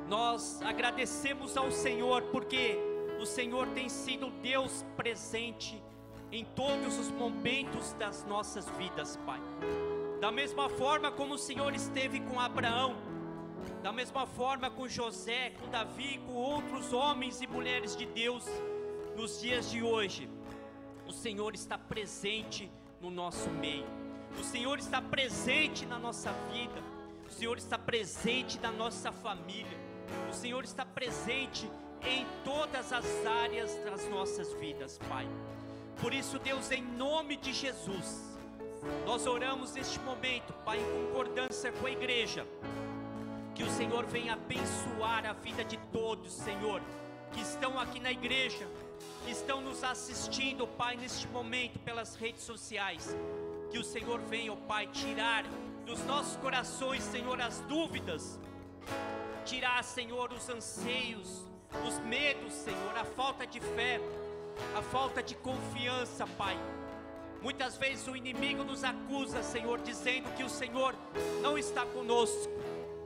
Nós 0.09 0.61
agradecemos 0.61 1.57
ao 1.57 1.71
Senhor 1.71 2.23
porque 2.33 2.77
o 3.21 3.25
Senhor 3.25 3.69
tem 3.69 3.89
sido 3.89 4.31
Deus 4.43 4.85
presente 4.97 5.81
em 6.33 6.45
todos 6.45 6.99
os 6.99 7.09
momentos 7.09 7.93
das 7.93 8.25
nossas 8.25 8.69
vidas, 8.71 9.17
Pai. 9.25 9.39
Da 10.21 10.33
mesma 10.33 10.69
forma 10.69 11.13
como 11.13 11.35
o 11.35 11.39
Senhor 11.39 11.73
esteve 11.73 12.19
com 12.19 12.41
Abraão, 12.41 12.97
da 13.81 13.93
mesma 13.93 14.27
forma 14.27 14.69
com 14.69 14.89
José, 14.89 15.51
com 15.51 15.71
Davi, 15.71 16.21
com 16.27 16.33
outros 16.33 16.93
homens 16.93 17.41
e 17.41 17.47
mulheres 17.47 17.95
de 17.95 18.07
Deus 18.07 18.45
nos 19.17 19.41
dias 19.41 19.71
de 19.71 19.85
hoje, 19.85 20.29
o 21.07 21.13
Senhor 21.13 21.55
está 21.55 21.79
presente 21.79 22.69
no 23.01 23.09
nosso 23.09 23.49
meio. 23.51 24.04
O 24.39 24.45
Senhor 24.45 24.79
está 24.79 25.01
presente 25.01 25.87
na 25.87 25.99
nossa 25.99 26.33
vida. 26.53 26.83
O 27.29 27.33
Senhor 27.33 27.59
está 27.59 27.79
presente 27.79 28.59
na 28.59 28.71
nossa 28.71 29.11
família. 29.13 29.79
O 30.31 30.33
Senhor 30.33 30.65
está 30.65 30.85
presente 30.85 31.71
em 32.03 32.27
todas 32.45 32.93
as 32.93 33.05
áreas 33.27 33.75
das 33.85 34.09
nossas 34.09 34.53
vidas, 34.55 34.99
Pai. 35.09 35.27
Por 36.01 36.13
isso, 36.13 36.39
Deus, 36.39 36.71
em 36.71 36.83
nome 36.83 37.37
de 37.37 37.53
Jesus, 37.53 38.39
nós 39.07 39.27
oramos 39.27 39.73
neste 39.73 39.99
momento, 40.01 40.53
Pai, 40.65 40.79
em 40.79 41.07
concordância 41.07 41.73
com 41.73 41.87
a 41.87 41.91
igreja. 41.91 42.47
Que 43.55 43.63
o 43.63 43.71
Senhor 43.71 44.05
venha 44.05 44.35
abençoar 44.35 45.25
a 45.27 45.33
vida 45.33 45.65
de 45.65 45.79
todos, 45.93 46.33
Senhor, 46.33 46.83
que 47.33 47.41
estão 47.41 47.79
aqui 47.79 48.01
na 48.01 48.11
igreja, 48.11 48.67
que 49.25 49.31
estão 49.31 49.61
nos 49.61 49.83
assistindo, 49.85 50.67
Pai, 50.67 50.97
neste 50.97 51.27
momento 51.29 51.79
pelas 51.79 52.17
redes 52.17 52.43
sociais. 52.43 53.17
Que 53.75 53.81
o 53.81 53.83
Senhor 53.83 54.21
venha, 54.21 54.53
ó 54.53 54.57
Pai, 54.69 54.87
tirar 54.87 55.45
dos 55.85 55.99
nossos 56.05 56.37
corações, 56.37 57.03
Senhor, 57.03 57.41
as 57.41 57.59
dúvidas, 57.63 58.39
tirar, 59.45 59.83
Senhor, 59.83 60.33
os 60.33 60.49
anseios, 60.49 61.45
os 61.85 61.99
medos, 61.99 62.53
Senhor, 62.53 62.97
a 62.97 63.05
falta 63.05 63.45
de 63.45 63.59
fé, 63.59 64.01
a 64.79 64.81
falta 64.81 65.21
de 65.21 65.35
confiança, 65.35 66.25
Pai. 66.39 66.57
Muitas 67.43 67.77
vezes 67.77 68.07
o 68.07 68.15
inimigo 68.15 68.63
nos 68.63 68.85
acusa, 68.85 69.43
Senhor, 69.43 69.81
dizendo 69.81 70.33
que 70.37 70.45
o 70.45 70.49
Senhor 70.49 70.95
não 71.43 71.59
está 71.59 71.85
conosco, 71.85 72.53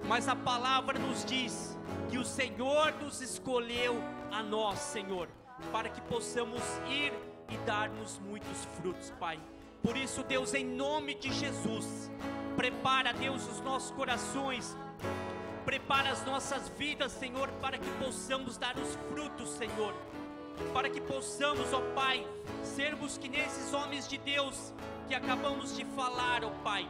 mas 0.05 0.29
a 0.29 0.37
palavra 0.37 0.99
nos 0.99 1.25
diz 1.25 1.79
que 2.11 2.19
o 2.19 2.25
Senhor 2.27 2.93
nos 3.01 3.23
escolheu 3.23 3.97
a 4.31 4.43
nós, 4.43 4.81
Senhor, 4.81 5.31
para 5.73 5.89
que 5.89 6.03
possamos 6.03 6.61
ir 6.87 7.15
e 7.49 7.57
darmos 7.65 8.19
muitos 8.19 8.67
frutos, 8.77 9.11
Pai. 9.19 9.41
Por 9.83 9.97
isso, 9.97 10.23
Deus, 10.23 10.55
em 10.55 10.65
nome 10.65 11.15
de 11.15 11.33
Jesus, 11.33 12.11
prepara, 12.57 13.13
Deus, 13.13 13.49
os 13.49 13.61
nossos 13.61 13.91
corações, 13.93 14.77
prepara 15.65 16.11
as 16.11 16.25
nossas 16.25 16.69
vidas, 16.71 17.13
Senhor, 17.13 17.49
para 17.61 17.79
que 17.79 17.91
possamos 18.03 18.57
dar 18.57 18.77
os 18.77 18.97
frutos, 19.09 19.51
Senhor, 19.51 19.95
para 20.73 20.89
que 20.89 21.01
possamos, 21.01 21.73
ó 21.73 21.81
Pai, 21.95 22.27
sermos 22.63 23.17
que 23.17 23.29
nesses 23.29 23.73
homens 23.73 24.09
de 24.09 24.19
Deus 24.19 24.73
que 25.07 25.15
acabamos 25.15 25.77
de 25.77 25.85
falar, 25.85 26.45
ó 26.45 26.51
Pai, 26.65 26.89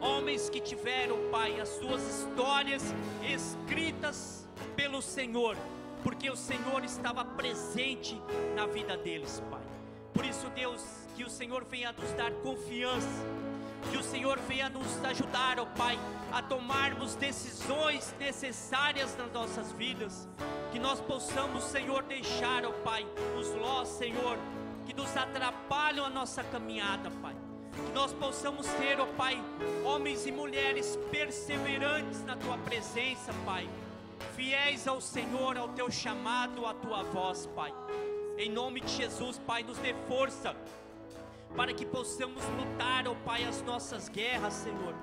homens 0.00 0.48
que 0.48 0.60
tiveram, 0.60 1.16
Pai, 1.30 1.60
as 1.60 1.68
suas 1.70 2.02
histórias 2.02 2.82
escritas 3.22 4.46
pelo 4.76 5.02
Senhor, 5.02 5.56
porque 6.02 6.30
o 6.30 6.36
Senhor 6.36 6.84
estava 6.84 7.24
presente 7.24 8.20
na 8.54 8.66
vida 8.66 8.96
deles, 8.96 9.42
Pai. 9.50 9.71
Por 10.12 10.24
isso, 10.24 10.48
Deus, 10.50 10.82
que 11.16 11.24
o 11.24 11.30
Senhor 11.30 11.64
venha 11.64 11.92
nos 11.92 12.12
dar 12.12 12.30
confiança, 12.42 13.08
que 13.90 13.96
o 13.96 14.02
Senhor 14.02 14.38
venha 14.40 14.68
nos 14.68 15.04
ajudar, 15.04 15.58
ó 15.58 15.64
Pai, 15.64 15.98
a 16.32 16.42
tomarmos 16.42 17.14
decisões 17.14 18.14
necessárias 18.18 19.16
nas 19.16 19.32
nossas 19.32 19.72
vidas, 19.72 20.28
que 20.70 20.78
nós 20.78 21.00
possamos, 21.00 21.64
Senhor, 21.64 22.02
deixar, 22.04 22.64
ó 22.64 22.72
Pai, 22.84 23.06
os 23.38 23.48
lós, 23.54 23.88
Senhor, 23.88 24.38
que 24.86 24.94
nos 24.94 25.16
atrapalham 25.16 26.04
a 26.04 26.10
nossa 26.10 26.44
caminhada, 26.44 27.10
Pai. 27.22 27.34
Que 27.72 27.92
nós 27.92 28.12
possamos 28.12 28.66
ser, 28.66 29.00
ó 29.00 29.06
Pai, 29.06 29.42
homens 29.84 30.26
e 30.26 30.32
mulheres 30.32 30.98
perseverantes 31.10 32.22
na 32.24 32.36
Tua 32.36 32.58
presença, 32.58 33.32
Pai. 33.44 33.68
Fiéis 34.36 34.86
ao 34.86 35.00
Senhor, 35.00 35.56
ao 35.56 35.68
Teu 35.70 35.90
chamado, 35.90 36.66
à 36.66 36.74
Tua 36.74 37.02
voz, 37.02 37.46
Pai. 37.46 37.72
Em 38.38 38.50
nome 38.50 38.80
de 38.80 38.92
Jesus, 38.92 39.38
Pai, 39.46 39.62
nos 39.62 39.78
dê 39.78 39.94
força 40.08 40.54
para 41.56 41.72
que 41.72 41.84
possamos 41.84 42.42
lutar, 42.44 43.06
ó 43.06 43.14
Pai, 43.24 43.44
as 43.44 43.62
nossas 43.62 44.08
guerras, 44.08 44.54
Senhor. 44.54 44.94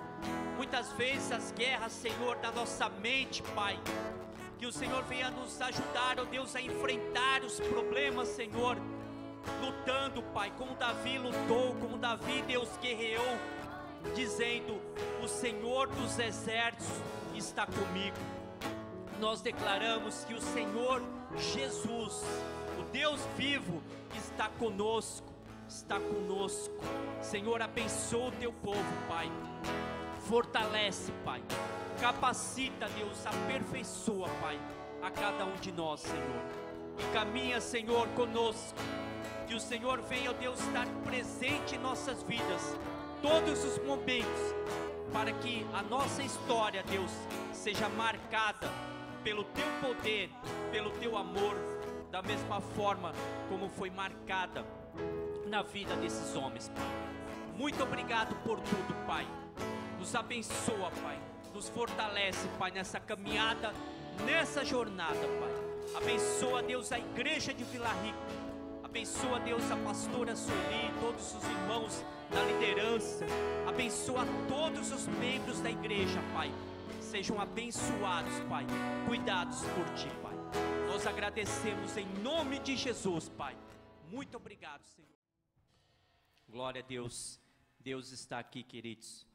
Muitas 0.57 0.91
vezes 0.93 1.31
as 1.31 1.51
guerras, 1.51 1.91
Senhor, 1.91 2.35
da 2.37 2.51
nossa 2.51 2.89
mente, 2.89 3.41
Pai. 3.55 3.79
Que 4.57 4.65
o 4.65 4.71
Senhor 4.71 5.03
venha 5.03 5.29
nos 5.29 5.61
ajudar, 5.61 6.19
ó 6.19 6.25
Deus, 6.25 6.55
a 6.55 6.61
enfrentar 6.61 7.43
os 7.43 7.59
problemas, 7.59 8.27
Senhor 8.29 8.77
lutando, 9.61 10.21
Pai, 10.33 10.51
como 10.57 10.75
Davi 10.75 11.17
lutou, 11.17 11.75
como 11.75 11.97
Davi, 11.97 12.41
Deus 12.43 12.69
guerreou, 12.81 13.37
dizendo: 14.15 14.79
O 15.23 15.27
Senhor 15.27 15.87
dos 15.87 16.19
exércitos 16.19 16.87
está 17.35 17.65
comigo. 17.65 18.17
Nós 19.19 19.41
declaramos 19.41 20.23
que 20.25 20.33
o 20.33 20.41
Senhor 20.41 21.01
Jesus, 21.37 22.23
o 22.79 22.83
Deus 22.91 23.19
vivo, 23.37 23.81
está 24.15 24.49
conosco, 24.49 25.27
está 25.67 25.99
conosco. 25.99 26.75
Senhor, 27.21 27.61
abençoa 27.61 28.29
o 28.29 28.31
teu 28.31 28.51
povo, 28.51 29.07
Pai. 29.07 29.29
Fortalece, 30.27 31.11
Pai. 31.25 31.41
Capacita, 31.99 32.87
Deus, 32.89 33.25
aperfeiçoa, 33.25 34.29
Pai, 34.41 34.59
a 35.01 35.11
cada 35.11 35.45
um 35.45 35.55
de 35.55 35.71
nós, 35.71 35.99
Senhor. 35.99 36.41
E 36.97 37.13
caminha, 37.13 37.59
Senhor, 37.59 38.07
conosco 38.09 38.77
que 39.47 39.55
o 39.55 39.59
Senhor 39.59 39.99
venha, 40.01 40.31
Deus, 40.33 40.59
estar 40.59 40.85
presente 41.03 41.75
em 41.75 41.79
nossas 41.79 42.21
vidas, 42.23 42.77
todos 43.21 43.63
os 43.63 43.83
momentos, 43.83 44.53
para 45.11 45.31
que 45.33 45.65
a 45.73 45.81
nossa 45.81 46.21
história, 46.21 46.83
Deus, 46.83 47.11
seja 47.51 47.89
marcada 47.89 48.69
pelo 49.23 49.43
Teu 49.43 49.65
poder, 49.81 50.29
pelo 50.71 50.91
Teu 50.91 51.17
amor, 51.17 51.55
da 52.11 52.21
mesma 52.21 52.59
forma 52.61 53.13
como 53.49 53.69
foi 53.69 53.89
marcada 53.89 54.65
na 55.45 55.61
vida 55.61 55.95
desses 55.95 56.35
homens, 56.35 56.69
Pai. 56.69 56.85
Muito 57.55 57.81
obrigado 57.83 58.35
por 58.43 58.59
tudo, 58.59 59.05
Pai. 59.05 59.27
Nos 59.97 60.15
abençoa, 60.15 60.91
Pai. 61.01 61.19
Nos 61.53 61.69
fortalece, 61.69 62.47
Pai, 62.57 62.71
nessa 62.71 62.99
caminhada, 62.99 63.73
nessa 64.25 64.63
jornada, 64.63 65.13
Pai. 65.13 66.01
Abençoa, 66.01 66.61
Deus, 66.61 66.91
a 66.91 66.99
igreja 66.99 67.53
de 67.53 67.63
Vila 67.63 67.89
Rica 68.03 68.49
Abençoa, 68.89 69.39
Deus, 69.41 69.61
a 69.71 69.75
pastora 69.77 70.35
Sueli, 70.35 70.91
todos 70.99 71.35
os 71.35 71.43
irmãos 71.43 72.03
da 72.31 72.43
liderança. 72.43 73.23
Abençoa 73.67 74.25
todos 74.47 74.91
os 74.91 75.05
membros 75.05 75.61
da 75.61 75.69
igreja, 75.69 76.19
Pai. 76.33 76.51
Sejam 76.99 77.39
abençoados, 77.39 78.33
Pai. 78.49 78.65
Cuidados 79.05 79.59
por 79.59 79.85
Ti, 79.93 80.09
Pai. 80.23 80.28
Nós 80.87 81.05
agradecemos 81.07 81.95
em 81.97 82.05
nome 82.21 82.59
de 82.59 82.75
Jesus, 82.75 83.29
Pai. 83.29 83.57
Muito 84.09 84.37
obrigado, 84.37 84.83
Senhor. 84.83 85.09
Glória 86.47 86.81
a 86.81 86.85
Deus. 86.85 87.39
Deus 87.79 88.11
está 88.11 88.39
aqui, 88.39 88.63
queridos. 88.63 89.25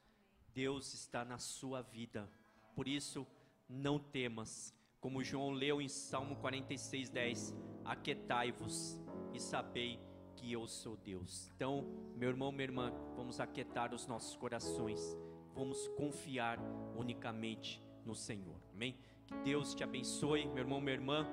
Deus 0.52 0.92
está 0.94 1.24
na 1.24 1.38
sua 1.38 1.82
vida. 1.82 2.30
Por 2.74 2.86
isso, 2.86 3.26
não 3.68 3.98
temas. 3.98 4.74
Como 5.00 5.22
João 5.22 5.50
leu 5.50 5.80
em 5.80 5.88
Salmo 5.88 6.36
46, 6.36 7.10
10: 7.10 7.54
Aquetai-vos 7.84 9.00
e 9.32 9.40
sabei 9.40 10.00
que 10.36 10.52
eu 10.52 10.66
sou 10.66 10.96
Deus. 10.96 11.50
Então, 11.54 11.84
meu 12.16 12.28
irmão, 12.28 12.52
minha 12.52 12.64
irmã, 12.64 12.92
vamos 13.16 13.40
aquietar 13.40 13.94
os 13.94 14.06
nossos 14.06 14.36
corações, 14.36 15.16
vamos 15.54 15.88
confiar 15.88 16.58
unicamente 16.96 17.82
no 18.04 18.14
Senhor. 18.14 18.60
Amém? 18.72 18.98
Que 19.26 19.34
Deus 19.36 19.74
te 19.74 19.82
abençoe, 19.82 20.46
meu 20.46 20.58
irmão, 20.58 20.80
minha 20.80 20.94
irmã. 20.94 21.26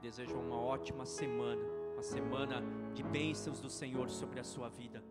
Desejo 0.00 0.36
uma 0.36 0.56
ótima 0.56 1.04
semana, 1.04 1.62
uma 1.92 2.02
semana 2.02 2.62
de 2.92 3.02
bênçãos 3.02 3.60
do 3.60 3.70
Senhor 3.70 4.08
sobre 4.10 4.40
a 4.40 4.44
sua 4.44 4.68
vida, 4.68 5.01